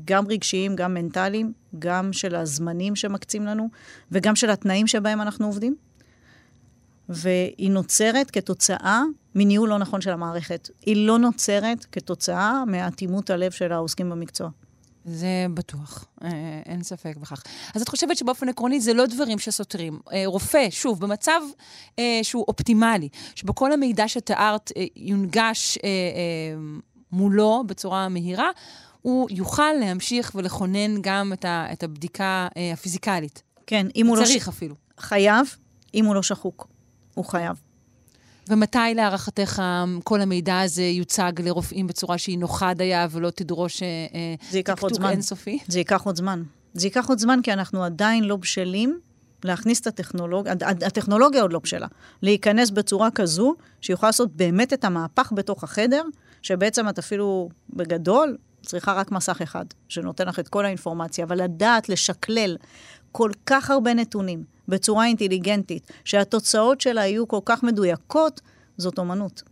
[0.05, 3.69] גם רגשיים, גם מנטליים, גם של הזמנים שמקצים לנו,
[4.11, 5.75] וגם של התנאים שבהם אנחנו עובדים.
[7.09, 9.03] והיא נוצרת כתוצאה
[9.35, 10.69] מניהול לא נכון של המערכת.
[10.85, 14.49] היא לא נוצרת כתוצאה מאטימות הלב של העוסקים במקצוע.
[15.05, 16.29] זה בטוח, אה,
[16.65, 17.43] אין ספק בכך.
[17.75, 19.99] אז את חושבת שבאופן עקרוני זה לא דברים שסותרים.
[20.13, 21.41] אה, רופא, שוב, במצב
[21.99, 25.77] אה, שהוא אופטימלי, שבו כל המידע שתיארת יונגש
[27.11, 28.49] מולו בצורה מהירה,
[29.01, 33.43] הוא יוכל להמשיך ולכונן גם את, ה, את הבדיקה הפיזיקלית.
[33.67, 34.23] כן, אם הוא לא...
[34.23, 34.75] צריך אפילו.
[34.99, 35.55] חייב,
[35.93, 36.67] אם הוא לא שחוק.
[37.13, 37.64] הוא חייב.
[38.49, 39.61] ומתי להערכתך
[40.03, 45.09] כל המידע הזה יוצג לרופאים בצורה שהיא נוחה דייה ולא תדרוש אה, טקטוק זמן.
[45.09, 45.59] אינסופי?
[45.67, 46.43] זה ייקח עוד זמן.
[46.73, 48.99] זה ייקח עוד זמן כי אנחנו עדיין לא בשלים
[49.43, 50.53] להכניס את הטכנולוגיה,
[50.85, 51.87] הטכנולוגיה עוד לא בשלה,
[52.21, 56.03] להיכנס בצורה כזו שיוכל לעשות באמת את המהפך בתוך החדר,
[56.41, 61.89] שבעצם את אפילו בגדול צריכה רק מסך אחד, שנותן לך את כל האינפורמציה, אבל לדעת
[61.89, 62.57] לשקלל
[63.11, 68.41] כל כך הרבה נתונים בצורה אינטליגנטית, שהתוצאות שלה יהיו כל כך מדויקות,
[68.77, 69.43] זאת אומנות.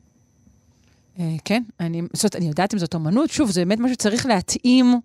[1.20, 3.30] אה, כן, אני, זאת אני יודעת אם זאת אומנות.
[3.30, 4.99] שוב, זה באמת משהו שצריך להתאים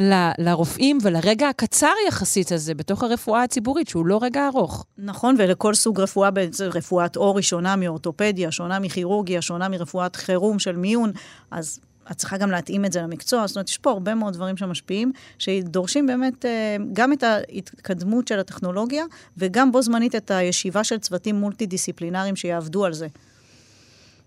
[0.00, 4.84] ל- לרופאים ולרגע הקצר יחסית הזה בתוך הרפואה הציבורית, שהוא לא רגע ארוך.
[4.98, 6.30] נכון, ולכל סוג רפואה,
[6.60, 11.12] רפואת עור היא שונה מאורתופדיה, שונה מכירורגיה, שונה מרפואת חירום של מיון,
[11.50, 11.80] אז
[12.10, 13.46] את צריכה גם להתאים את זה למקצוע.
[13.46, 18.38] זאת אומרת, יש פה הרבה מאוד דברים שמשפיעים, שדורשים באמת אה, גם את ההתקדמות של
[18.38, 19.04] הטכנולוגיה,
[19.36, 23.06] וגם בו זמנית את הישיבה של צוותים מולטי-דיסציפלינריים שיעבדו על זה.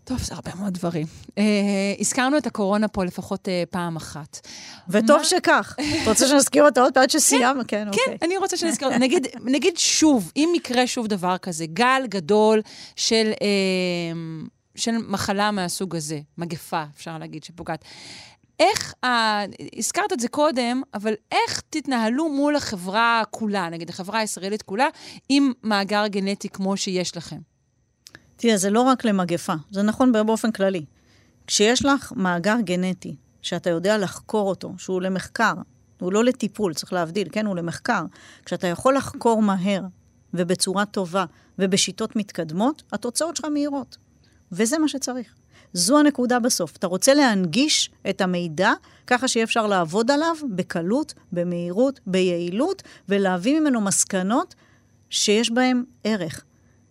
[0.05, 1.07] טוב, זה הרבה מאוד דברים.
[1.37, 1.43] אה,
[1.99, 4.47] הזכרנו את הקורונה פה לפחות אה, פעם אחת.
[4.89, 5.75] וטוב מה- שכך.
[6.03, 7.61] את רוצה שנזכיר אותה עוד פעם עד שסיימנו?
[7.67, 8.17] כן, כן, אוקיי.
[8.21, 12.61] אני רוצה שנזכר, נגיד, נגיד שוב, אם יקרה שוב דבר כזה, גל גדול
[12.95, 13.47] של, אה,
[14.75, 17.85] של מחלה מהסוג הזה, מגפה, אפשר להגיד, שפוגעת.
[18.59, 19.07] איך, ה...
[19.77, 24.87] הזכרת את זה קודם, אבל איך תתנהלו מול החברה כולה, נגיד החברה הישראלית כולה,
[25.29, 27.39] עם מאגר גנטי כמו שיש לכם?
[28.35, 30.85] תראה, זה לא רק למגפה, זה נכון באופן כללי.
[31.47, 35.53] כשיש לך מאגר גנטי, שאתה יודע לחקור אותו, שהוא למחקר,
[35.99, 37.45] הוא לא לטיפול, צריך להבדיל, כן?
[37.45, 38.05] הוא למחקר.
[38.45, 39.81] כשאתה יכול לחקור מהר
[40.33, 41.25] ובצורה טובה
[41.59, 43.97] ובשיטות מתקדמות, התוצאות שלך מהירות.
[44.51, 45.33] וזה מה שצריך.
[45.73, 46.75] זו הנקודה בסוף.
[46.77, 48.71] אתה רוצה להנגיש את המידע
[49.07, 54.55] ככה שיהיה אפשר לעבוד עליו בקלות, במהירות, ביעילות, ולהביא ממנו מסקנות
[55.09, 56.43] שיש בהן ערך.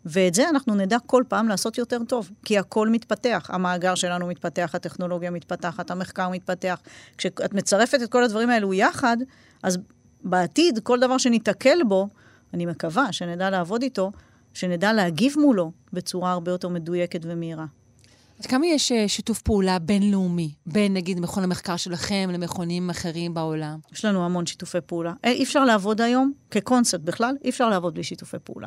[0.05, 3.51] ואת זה אנחנו נדע כל פעם לעשות יותר טוב, כי הכל מתפתח.
[3.53, 6.81] המאגר שלנו מתפתח, הטכנולוגיה מתפתחת, המחקר מתפתח.
[7.19, 9.17] כשאת מצרפת את כל הדברים האלו יחד,
[9.63, 9.79] אז
[10.25, 12.09] בעתיד, כל דבר שניתקל בו,
[12.55, 14.13] אני מקווה שנדע לעבוד איתו,
[14.55, 17.67] שנדע להגיב מולו בצורה הרבה יותר מדויקת ומהירה.
[18.41, 23.79] עד כמה יש אה, שיתוף פעולה בינלאומי בין, נגיד, מכון המחקר שלכם למכונים אחרים בעולם?
[23.93, 25.13] יש לנו המון שיתופי פעולה.
[25.25, 28.67] אה, אי אפשר לעבוד היום, כקונספט בכלל, אי אפשר לעבוד בלי שיתופי פעולה.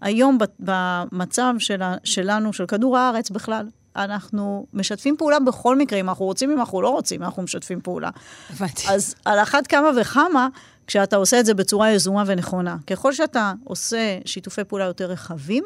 [0.00, 6.24] היום במצב של, שלנו, של כדור הארץ בכלל, אנחנו משתפים פעולה בכל מקרה, אם אנחנו
[6.24, 8.10] רוצים, אם אנחנו לא רוצים, אנחנו משתפים פעולה.
[8.50, 8.82] הבנתי.
[8.88, 10.48] אז על אחת כמה וכמה,
[10.86, 12.76] כשאתה עושה את זה בצורה יזומה ונכונה.
[12.86, 15.64] ככל שאתה עושה שיתופי פעולה יותר רחבים,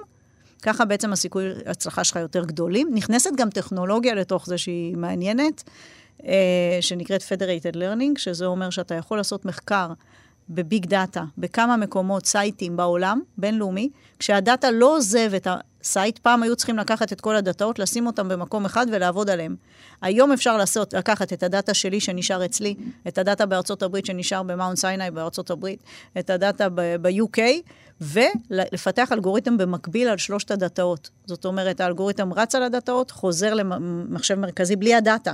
[0.63, 2.91] ככה בעצם הסיכוי ההצלחה שלך יותר גדולים.
[2.95, 5.71] נכנסת גם טכנולוגיה לתוך זה שהיא מעניינת,
[6.27, 9.89] אה, שנקראת Federated Learning, שזה אומר שאתה יכול לעשות מחקר
[10.51, 16.79] בביג דאטה, בכמה מקומות, סייטים בעולם, בינלאומי, כשהדאטה לא עוזב את ה-site, פעם היו צריכים
[16.79, 19.57] לקחת את כל הדאטאות, לשים אותם במקום אחד ולעבוד עליהם.
[20.03, 22.75] היום אפשר לעשות, לקחת את הדאטה שלי שנשאר אצלי,
[23.09, 25.83] את הדאטה בארצות הברית שנשאר במאונט סיני בארצות הברית,
[26.19, 27.39] את הדאטה ב-UK,
[28.01, 31.11] ולפתח אלגוריתם במקביל על שלושת הדאטאות.
[31.27, 35.33] זאת אומרת, האלגוריתם רץ על הדאטאות, חוזר למחשב מרכזי בלי הדאטה.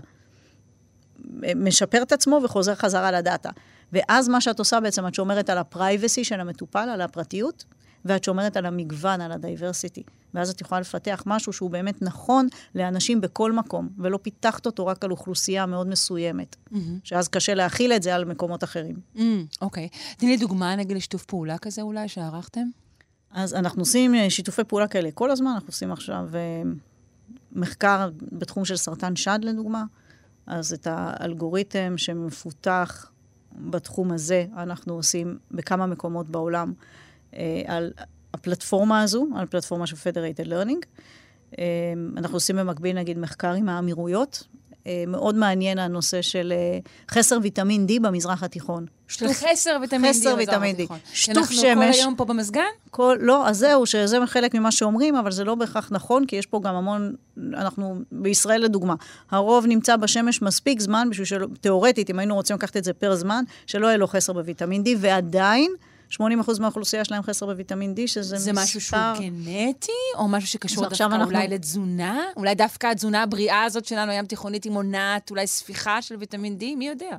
[1.57, 3.51] משפר את עצמו וחוזר חזרה לדאטה.
[3.95, 7.65] ואז מה שאת עושה בעצם, את שומרת על ה-privacy של המטופל, על הפרטיות,
[8.05, 10.03] ואת שומרת על המגוון, על ה-diversity.
[10.35, 15.05] ואז את יכולה לפתח משהו שהוא באמת נכון לאנשים בכל מקום, ולא פיתחת אותו רק
[15.05, 16.77] על אוכלוסייה מאוד מסוימת, mm-hmm.
[17.05, 18.97] שאז קשה להחיל את זה על מקומות אחרים.
[19.63, 19.89] אוקיי.
[19.93, 22.67] Mm, תני לי דוגמה, נגיד, לשיתוף פעולה כזה אולי, שערכתם?
[23.31, 26.63] אז אנחנו עושים אה, שיתופי פעולה כאלה כל הזמן, אנחנו עושים עכשיו אה,
[27.53, 29.85] מחקר בתחום של סרטן שד, לדוגמה.
[30.47, 33.11] אז את האלגוריתם שמפותח
[33.57, 36.73] בתחום הזה, אנחנו עושים בכמה מקומות בעולם
[37.35, 37.93] אה, על
[38.35, 40.87] הפלטפורמה הזו, על פלטפורמה של Federated Learning.
[41.59, 41.65] אה,
[42.17, 44.47] אנחנו עושים במקביל, נגיד, מחקר עם האמירויות.
[44.87, 46.79] אה, מאוד מעניין הנושא של אה,
[47.11, 48.87] חסר ויטמין D במזרח התיכון.
[49.09, 50.15] של חסר ויטמין D.
[50.15, 50.93] חסר ויטמין D.
[51.13, 51.99] שטוף אנחנו כל שמש.
[51.99, 52.63] היום פה במזגן?
[52.91, 56.47] כל, לא, אז זהו, שזה חלק ממה שאומרים, אבל זה לא בהכרח נכון, כי יש
[56.47, 57.15] פה גם המון,
[57.55, 58.95] אנחנו, בישראל לדוגמה,
[59.31, 63.15] הרוב נמצא בשמש מספיק זמן בשביל שלא, תיאורטית, אם היינו רוצים לקחת את זה פר
[63.15, 65.75] זמן, שלא יהיה לו חסר בוויטמין D, ועדיין,
[66.21, 68.63] 80% מהאוכלוסייה שלהם חסר בוויטמין D, שזה זה מספר...
[68.63, 72.21] משהו שהוא גנטי, או משהו שקשור דווקא אנחנו- אולי לתזונה?
[72.37, 76.65] אולי דווקא התזונה הבריאה הזאת שלנו, הים תיכונית, היא מונעת אולי ספיחה של ויטמין D?
[76.77, 77.17] מי יודע?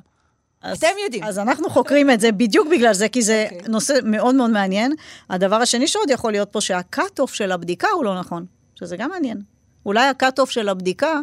[0.62, 1.24] אז, אתם יודעים.
[1.24, 3.60] אז אנחנו חוקרים את זה בדיוק בגלל זה, כי זה אוקיי.
[3.60, 3.68] okay.
[3.68, 4.92] נושא מאוד מאוד מעניין.
[5.30, 9.42] הדבר השני שעוד יכול להיות פה, שה-cut-off של הבדיקה הוא לא נכון, שזה גם מעניין.
[9.86, 11.20] אולי הקאט-אוף של הבדיקה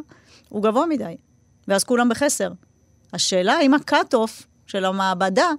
[0.49, 1.15] הוא גבוה מדי.
[1.67, 2.51] ואז כולם בחסר.
[3.13, 5.49] השאלה אם ה-cut-off של המעבדה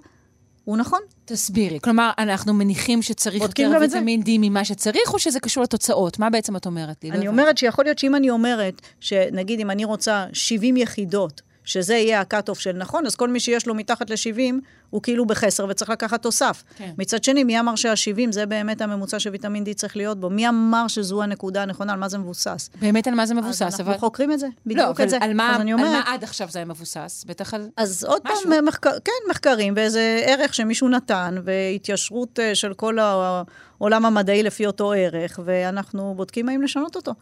[0.65, 0.99] הוא נכון.
[1.25, 1.79] תסבירי.
[1.79, 3.77] כלומר, אנחנו מניחים שצריך יותר.
[3.81, 6.19] ויטמין D ממה שצריך, או שזה קשור לתוצאות?
[6.19, 7.09] מה בעצם את אומרת לי?
[7.09, 7.41] לא אני הבנתי.
[7.41, 12.59] אומרת שיכול להיות שאם אני אומרת, שנגיד אם אני רוצה 70 יחידות, שזה יהיה ה-cut-off
[12.59, 14.53] של נכון, אז כל מי שיש לו מתחת ל-70,
[14.89, 16.63] הוא כאילו בחסר וצריך לקחת תוסף.
[16.75, 16.91] כן.
[16.97, 20.29] מצד שני, מי אמר שה-70 זה באמת הממוצע שוויטמין D צריך להיות בו?
[20.29, 22.69] מי אמר שזו הנקודה הנכונה, על מה זה מבוסס?
[22.81, 23.97] באמת על מה זה אז מבוסס, אנחנו אבל...
[23.97, 25.17] חוקרים את זה, לא, בדיוק אבל את זה.
[25.21, 27.25] על מה, אז אני על אומרת, מה עד עכשיו זה היה מבוסס?
[27.27, 27.69] בטח על...
[27.77, 28.51] אז עוד משהו.
[28.51, 34.65] פעם, מחקר, כן, מחקרים, ואיזה ערך שמישהו נתן, והתיישרות אה, של כל העולם המדעי לפי
[34.65, 37.13] אותו ערך, ואנחנו בודקים האם לשנות אותו.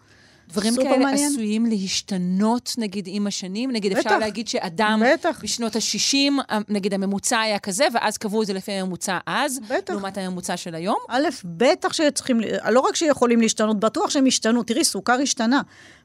[0.50, 1.32] דברים כאלה מעניין.
[1.32, 3.72] עשויים להשתנות, נגיד, עם השנים?
[3.72, 4.20] נגיד, אפשר בטח.
[4.20, 5.40] להגיד שאדם בטח.
[5.44, 9.94] בשנות ה-60, נגיד, הממוצע היה כזה, ואז קבעו את זה לפי הממוצע אז, בטח.
[9.94, 10.98] לעומת הממוצע של היום?
[11.10, 12.40] א', בטח שצריכים,
[12.70, 14.64] לא רק שיכולים להשתנות, בטוח שהם השתנו.
[14.64, 15.62] תראי, סוכר השתנה.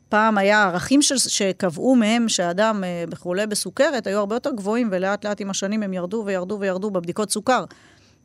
[0.08, 5.26] פעם היה ערכים ש, שקבעו מהם שאדם אה, חולה בסוכרת, היו הרבה יותר גבוהים, ולאט
[5.26, 7.64] לאט עם השנים הם ירדו וירדו וירדו בבדיקות סוכר.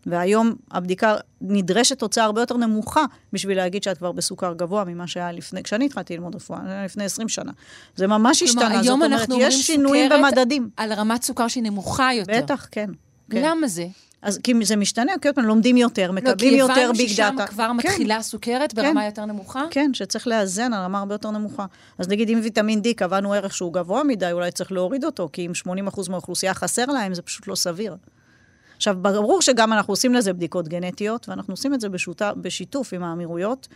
[0.05, 5.31] והיום הבדיקה נדרשת תוצאה הרבה יותר נמוכה בשביל להגיד שאת כבר בסוכר גבוה ממה שהיה
[5.31, 7.51] לפני, כשאני התחלתי ללמוד רפואה, לפני 20 שנה.
[7.95, 10.69] זה ממש כלומר, השתנה, זאת אומרת, יש שינויים במדדים.
[10.77, 12.33] על רמת סוכר שהיא נמוכה יותר.
[12.37, 12.89] בטח, כן.
[13.29, 13.41] כן.
[13.45, 13.87] למה זה?
[14.23, 17.07] אז כי זה משתנה, כי עוד פעם לומדים יותר, לא, מקבלים כי יותר הבנו ביג
[17.07, 17.51] ששם דאטה.
[17.51, 17.77] כבר כן.
[17.77, 19.63] מתחילה סוכרת ברמה יותר נמוכה?
[19.71, 21.65] כן, שצריך לאזן על רמה הרבה יותר נמוכה.
[21.97, 25.45] אז נגיד, אם ויטמין D קבענו ערך שהוא גבוה מדי, אולי צריך להוריד אותו, כי
[25.45, 25.51] אם
[25.89, 27.95] 80% מהאוכלוסייה חסר להם, זה פשוט לא סביר.
[28.75, 33.03] עכשיו, ברור שגם אנחנו עושים לזה בדיקות גנטיות, ואנחנו עושים את זה בשוטה, בשיתוף עם
[33.03, 33.67] האמירויות,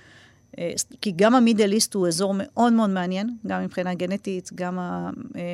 [0.58, 0.72] אה,
[1.02, 5.10] כי גם המידל איסט הוא אזור מאוד מאוד מעניין, גם מבחינה גנטית, גם אה,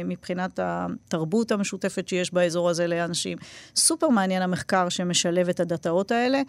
[0.06, 3.38] מבחינת התרבות המשותפת שיש באזור הזה לאנשים.
[3.76, 6.42] סופר מעניין המחקר שמשלב את הדאטאות האלה.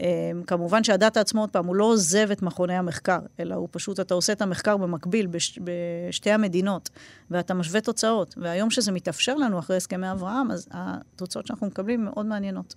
[0.00, 0.06] אה,
[0.46, 4.14] כמובן שהדאטה עצמו, עוד פעם, הוא לא עוזב את מכוני המחקר, אלא הוא פשוט, אתה
[4.14, 6.90] עושה את המחקר במקביל בש, בשתי המדינות,
[7.30, 8.34] ואתה משווה תוצאות.
[8.36, 12.74] והיום שזה מתאפשר לנו אחרי הסכמי אברהם, אז התוצאות שאנחנו מקבלים מאוד מעניינות.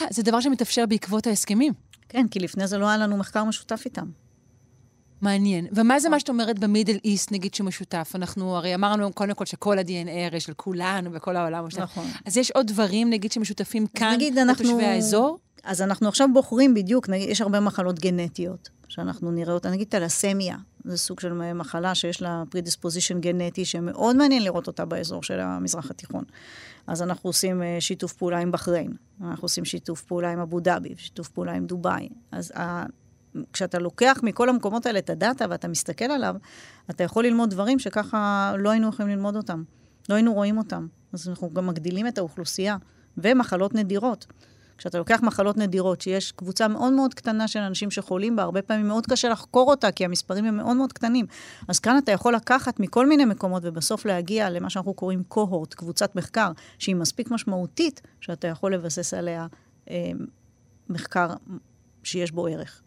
[0.00, 1.72] אה, זה דבר שמתאפשר בעקבות ההסכמים.
[2.08, 4.06] כן, כי לפני זה לא היה לנו מחקר משותף איתם.
[5.20, 5.66] מעניין.
[5.72, 8.12] ומה זה מה שאת אומרת במידל איסט, נגיד, שמשותף?
[8.14, 11.82] אנחנו הרי אמרנו קודם כל שכל ה-DNA הרי של כולנו וכל העולם משותף.
[11.82, 12.04] נכון.
[12.26, 15.38] אז יש עוד דברים, נגיד, שמשותפים כאן, נגיד אנחנו- לתושבי האזור?
[15.66, 20.56] אז אנחנו עכשיו בוחרים בדיוק, נגיד, יש הרבה מחלות גנטיות, שאנחנו נראה אותה, נגיד טלסמיה,
[20.84, 25.90] זה סוג של מחלה שיש לה פרידיספוזישן גנטי, שמאוד מעניין לראות אותה באזור של המזרח
[25.90, 26.24] התיכון.
[26.86, 30.94] אז אנחנו עושים אה, שיתוף פעולה עם בחריין, אנחנו עושים שיתוף פעולה עם אבו דאבי,
[30.96, 32.08] שיתוף פעולה עם דובאי.
[32.32, 32.86] אז ה...
[33.52, 36.36] כשאתה לוקח מכל המקומות האלה את הדאטה ואתה מסתכל עליו,
[36.90, 39.62] אתה יכול ללמוד דברים שככה לא היינו יכולים ללמוד אותם,
[40.08, 40.86] לא היינו רואים אותם.
[41.12, 42.76] אז אנחנו גם מגדילים את האוכלוסייה,
[43.18, 44.26] ומחלות נדירות.
[44.78, 48.88] כשאתה לוקח מחלות נדירות, שיש קבוצה מאוד מאוד קטנה של אנשים שחולים בה, הרבה פעמים
[48.88, 51.26] מאוד קשה לחקור אותה, כי המספרים הם מאוד מאוד קטנים.
[51.68, 56.16] אז כאן אתה יכול לקחת מכל מיני מקומות, ובסוף להגיע למה שאנחנו קוראים קוהורט, קבוצת
[56.16, 59.46] מחקר, שהיא מספיק משמעותית, שאתה יכול לבסס עליה
[59.90, 60.10] אה,
[60.88, 61.28] מחקר
[62.02, 62.82] שיש בו ערך.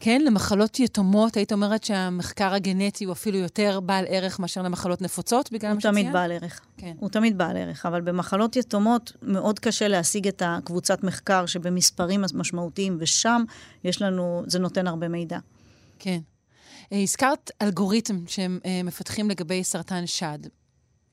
[0.00, 5.52] כן, למחלות יתומות, היית אומרת שהמחקר הגנטי הוא אפילו יותר בעל ערך מאשר למחלות נפוצות,
[5.52, 6.12] בגלל הוא מה תמיד שציינת?
[6.12, 6.60] בעל ערך.
[6.76, 6.96] כן.
[7.00, 12.96] הוא תמיד בעל ערך, אבל במחלות יתומות מאוד קשה להשיג את הקבוצת מחקר שבמספרים משמעותיים,
[13.00, 13.42] ושם
[13.84, 15.38] יש לנו, זה נותן הרבה מידע.
[15.98, 16.18] כן.
[16.92, 20.38] אה, הזכרת אלגוריתם שהם אה, מפתחים לגבי סרטן שד.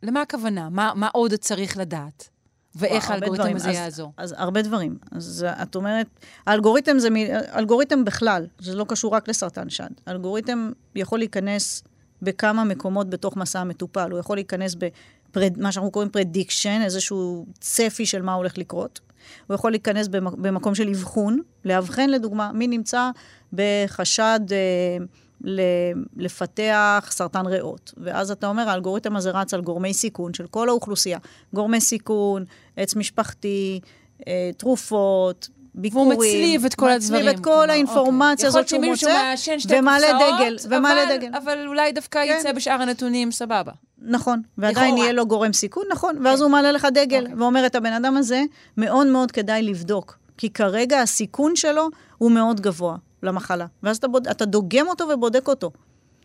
[0.04, 0.70] למה הכוונה?
[0.70, 2.30] מה, מה עוד צריך לדעת?
[2.76, 3.56] ואיך האלגוריתם.
[3.56, 4.14] הזה אז, יעזור?
[4.18, 4.98] אז הרבה דברים.
[5.12, 6.08] אז את אומרת,
[6.48, 7.16] האלגוריתם זה, מ-
[7.56, 9.90] אלגוריתם בכלל, זה לא קשור רק לסרטן שד.
[10.08, 11.84] אלגוריתם יכול להיכנס
[12.22, 14.12] בכמה מקומות בתוך מסע המטופל.
[14.12, 14.76] הוא יכול להיכנס
[15.36, 19.00] במה שאנחנו קוראים prediction, איזשהו צפי של מה הולך לקרות.
[19.48, 23.10] הוא יכול להיכנס במק- במקום של אבחון, לאבחן לדוגמה, מי נמצא
[23.54, 25.06] בחשד אה,
[26.18, 27.94] לפתח סרטן ריאות.
[27.98, 31.20] ואז אתה אומר, האלגוריתם הזה רץ על גורמי סיכון של כל האוכלוסייה.
[31.54, 32.46] גורמי סיכון,
[32.78, 33.80] עץ משפחתי,
[34.28, 36.08] אה, תרופות, ביקורים.
[36.08, 37.22] והוא מצליב את כל הדברים.
[37.22, 38.60] מצליב את כל כלומר, האינפורמציה אוקיי.
[38.60, 39.34] הזאת שהוא מוצא,
[39.70, 41.30] ומעלה דגל, ומעלה אבל- דגל.
[41.38, 42.38] אבל אולי דווקא כן.
[42.40, 43.72] יצא בשאר הנתונים סבבה.
[44.02, 44.98] נכון, ועדיין.
[44.98, 47.36] יהיה לו גורם סיכון, נכון, ואז הוא מעלה לך דגל, אוקיי.
[47.38, 48.44] ואומר, את הבן אדם הזה,
[48.78, 51.88] מאוד מאוד כדאי לבדוק, כי כרגע הסיכון שלו
[52.18, 54.28] הוא מאוד גבוה למחלה, ואז אתה, בוד...
[54.28, 55.72] אתה דוגם אותו ובודק אותו.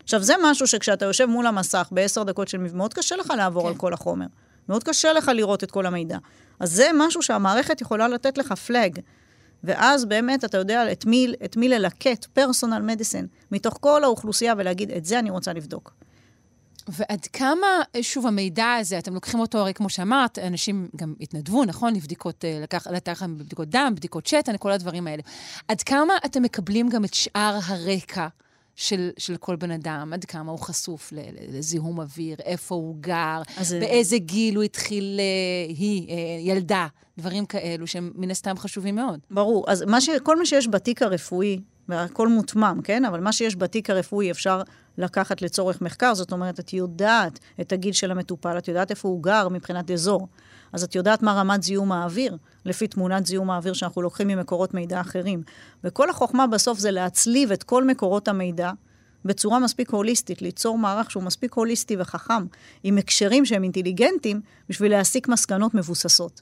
[0.03, 2.57] עכשיו, זה משהו שכשאתה יושב מול המסך בעשר דקות של...
[2.57, 3.67] מאוד קשה לך לעבור כן.
[3.67, 4.25] על כל החומר.
[4.69, 6.17] מאוד קשה לך לראות את כל המידע.
[6.59, 8.99] אז זה משהו שהמערכת יכולה לתת לך פלאג.
[9.63, 14.91] ואז באמת אתה יודע את מי, את מי ללקט, פרסונל מדיסין, מתוך כל האוכלוסייה, ולהגיד,
[14.91, 15.93] את זה אני רוצה לבדוק.
[16.89, 17.67] ועד כמה,
[18.01, 21.95] שוב, המידע הזה, אתם לוקחים אותו, הרי כמו שאמרת, אנשים גם התנדבו, נכון?
[21.95, 25.23] לבדיקות, אה, לקח, לקח להם בדיקות דם, בדיקות שתן, כל הדברים האלה.
[25.67, 28.27] עד כמה אתם מקבלים גם את שאר הרקע
[28.75, 31.13] של, של כל בן אדם, עד כמה הוא חשוף
[31.49, 37.45] לזיהום אוויר, איפה הוא גר, אז- באיזה גיל הוא התחיל, אה, היא, אה, ילדה, דברים
[37.45, 39.19] כאלו שהם מן הסתם חשובים מאוד.
[39.31, 39.65] ברור.
[39.67, 40.09] אז מה ש...
[40.23, 41.59] כל מה שיש בתיק הרפואי,
[41.89, 43.05] והכל מותמם, כן?
[43.05, 44.61] אבל מה שיש בתיק הרפואי אפשר
[44.97, 49.23] לקחת לצורך מחקר, זאת אומרת, את יודעת את הגיל של המטופל, את יודעת איפה הוא
[49.23, 50.27] גר מבחינת אזור.
[50.73, 55.01] אז את יודעת מה רמת זיהום האוויר, לפי תמונת זיהום האוויר שאנחנו לוקחים ממקורות מידע
[55.01, 55.43] אחרים.
[55.83, 58.71] וכל החוכמה בסוף זה להצליב את כל מקורות המידע
[59.25, 62.45] בצורה מספיק הוליסטית, ליצור מערך שהוא מספיק הוליסטי וחכם,
[62.83, 66.41] עם הקשרים שהם אינטליגנטים, בשביל להסיק מסקנות מבוססות.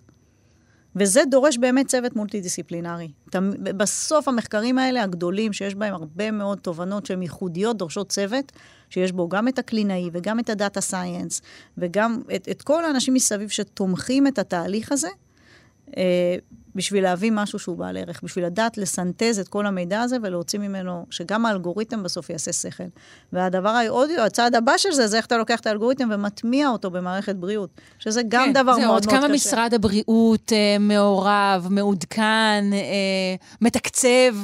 [0.95, 3.11] וזה דורש באמת צוות מולטי-דיסציפלינרי.
[3.59, 8.51] בסוף המחקרים האלה, הגדולים, שיש בהם הרבה מאוד תובנות שהן ייחודיות, דורשות צוות,
[8.89, 11.41] שיש בו גם את הקלינאי וגם את הדאטה סייאנס,
[11.77, 15.09] וגם את, את כל האנשים מסביב שתומכים את התהליך הזה,
[15.97, 16.35] אה,
[16.75, 21.05] בשביל להביא משהו שהוא בעל ערך, בשביל לדעת לסנטז את כל המידע הזה ולהוציא ממנו,
[21.09, 22.83] שגם האלגוריתם בסוף יעשה שכל.
[23.33, 27.35] והדבר העוד, הצעד הבא של זה, זה איך אתה לוקח את האלגוריתם ומטמיע אותו במערכת
[27.35, 27.69] בריאות,
[27.99, 29.17] שזה גם דבר מאוד זהו, מאוד עד קשה.
[29.17, 34.35] כמה משרד הבריאות אה, מעורב, מעודכן, אה, מתקצב?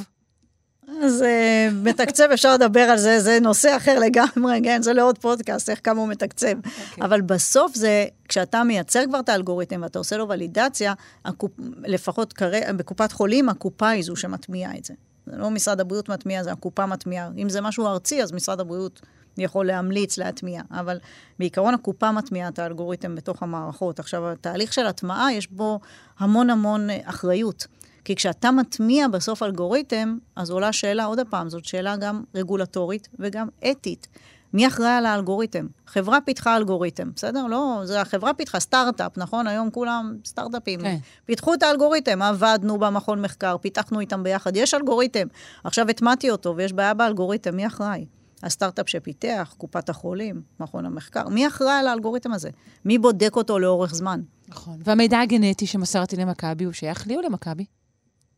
[0.88, 5.70] אז uh, מתקצב, אפשר לדבר על זה, זה נושא אחר לגמרי, כן, זה לעוד פודקאסט,
[5.70, 6.46] איך כמה הוא מתקצב.
[6.64, 7.04] Okay.
[7.04, 11.50] אבל בסוף זה, כשאתה מייצר כבר את האלגוריתם ואתה עושה לו ולידציה, הקופ,
[11.84, 14.94] לפחות כרגע, בקופת חולים, הקופה היא זו שמטמיעה את זה.
[15.26, 17.28] זה לא משרד הבריאות מטמיע, זה הקופה מטמיעה.
[17.38, 19.00] אם זה משהו ארצי, אז משרד הבריאות
[19.38, 20.98] יכול להמליץ להטמיע, אבל
[21.38, 23.98] בעיקרון הקופה מטמיעה את האלגוריתם בתוך המערכות.
[23.98, 25.80] עכשיו, התהליך של הטמעה, יש בו
[26.18, 27.66] המון המון אה, אחריות.
[28.04, 33.48] כי כשאתה מטמיע בסוף אלגוריתם, אז עולה שאלה, עוד פעם, זאת שאלה גם רגולטורית וגם
[33.70, 34.08] אתית.
[34.52, 35.66] מי אחראי על האלגוריתם?
[35.86, 37.46] חברה פיתחה אלגוריתם, בסדר?
[37.46, 39.46] לא, זה החברה פיתחה סטארט-אפ, נכון?
[39.46, 40.80] היום כולם סטארט-אפים.
[40.80, 40.96] כן.
[41.24, 45.26] פיתחו את האלגוריתם, עבדנו במכון מחקר, פיתחנו איתם ביחד, יש אלגוריתם.
[45.64, 48.04] עכשיו הטמעתי אותו ויש בעיה באלגוריתם, מי אחראי?
[48.42, 52.50] הסטארט-אפ שפיתח, קופת החולים, מכון המחקר, מי אחראי על האלגוריתם הזה?
[52.84, 54.20] מי בודק אותו לאורך זמן?
[54.48, 54.78] נכון.
[54.84, 57.64] והמידע הגנטי שמסרתי למכבי, הוא שייך לי או למכבי?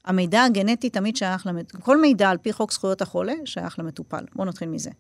[0.05, 1.83] המידע הגנטי תמיד שייך למטופל.
[1.83, 4.25] כל מידע על פי חוק זכויות החולה שייך למטופל.
[4.35, 4.91] בואו נתחיל מזה.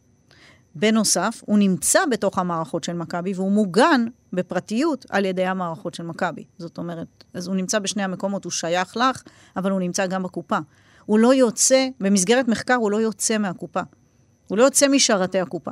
[0.75, 6.45] בנוסף, הוא נמצא בתוך המערכות של מכבי והוא מוגן בפרטיות על ידי המערכות של מכבי.
[6.59, 9.23] זאת אומרת, אז הוא נמצא בשני המקומות, הוא שייך לך,
[9.57, 10.59] אבל הוא נמצא גם בקופה.
[11.07, 13.81] הוא לא יוצא, במסגרת מחקר הוא לא יוצא מהקופה.
[14.49, 15.71] הוא לא יוצא משרתי הקופה.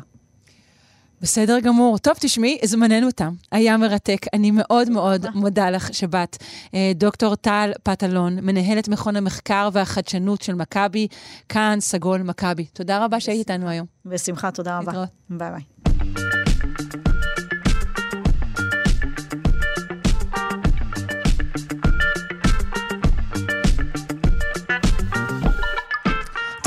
[1.22, 1.98] בסדר גמור.
[1.98, 3.34] טוב, תשמעי, זמננו תם.
[3.52, 4.26] היה מרתק.
[4.32, 6.36] אני מאוד מאוד מודה לך שבאת.
[6.74, 11.06] אה, דוקטור טל פטלון, מנהלת מכון המחקר והחדשנות של מכבי,
[11.48, 12.64] כאן סגול מכבי.
[12.64, 13.86] תודה רבה שהיית איתנו היום.
[14.04, 14.92] בשמחה, תודה רבה.
[14.92, 15.08] להתראות.
[15.30, 16.41] ביי ביי.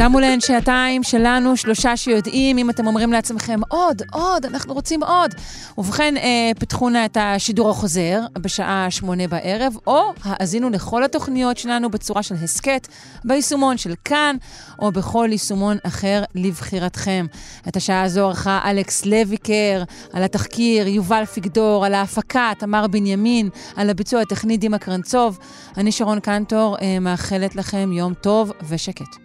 [0.07, 5.35] תמו להן שעתיים שלנו, שלושה שיודעים, אם אתם אומרים לעצמכם, עוד, עוד, אנחנו רוצים עוד.
[5.77, 11.89] ובכן, אה, פתחו נא את השידור החוזר בשעה שמונה בערב, או האזינו לכל התוכניות שלנו
[11.89, 12.87] בצורה של הסכת,
[13.23, 14.35] ביישומון של כאן,
[14.79, 17.25] או בכל יישומון אחר לבחירתכם.
[17.67, 19.83] את השעה הזו ערכה אלכס לויקר,
[20.13, 25.39] על התחקיר, יובל פיגדור, על ההפקה, תמר בנימין, על הביצוע הטכני דימה קרנצוב.
[25.77, 29.24] אני שרון קנטור, אה, מאחלת לכם יום טוב ושקט.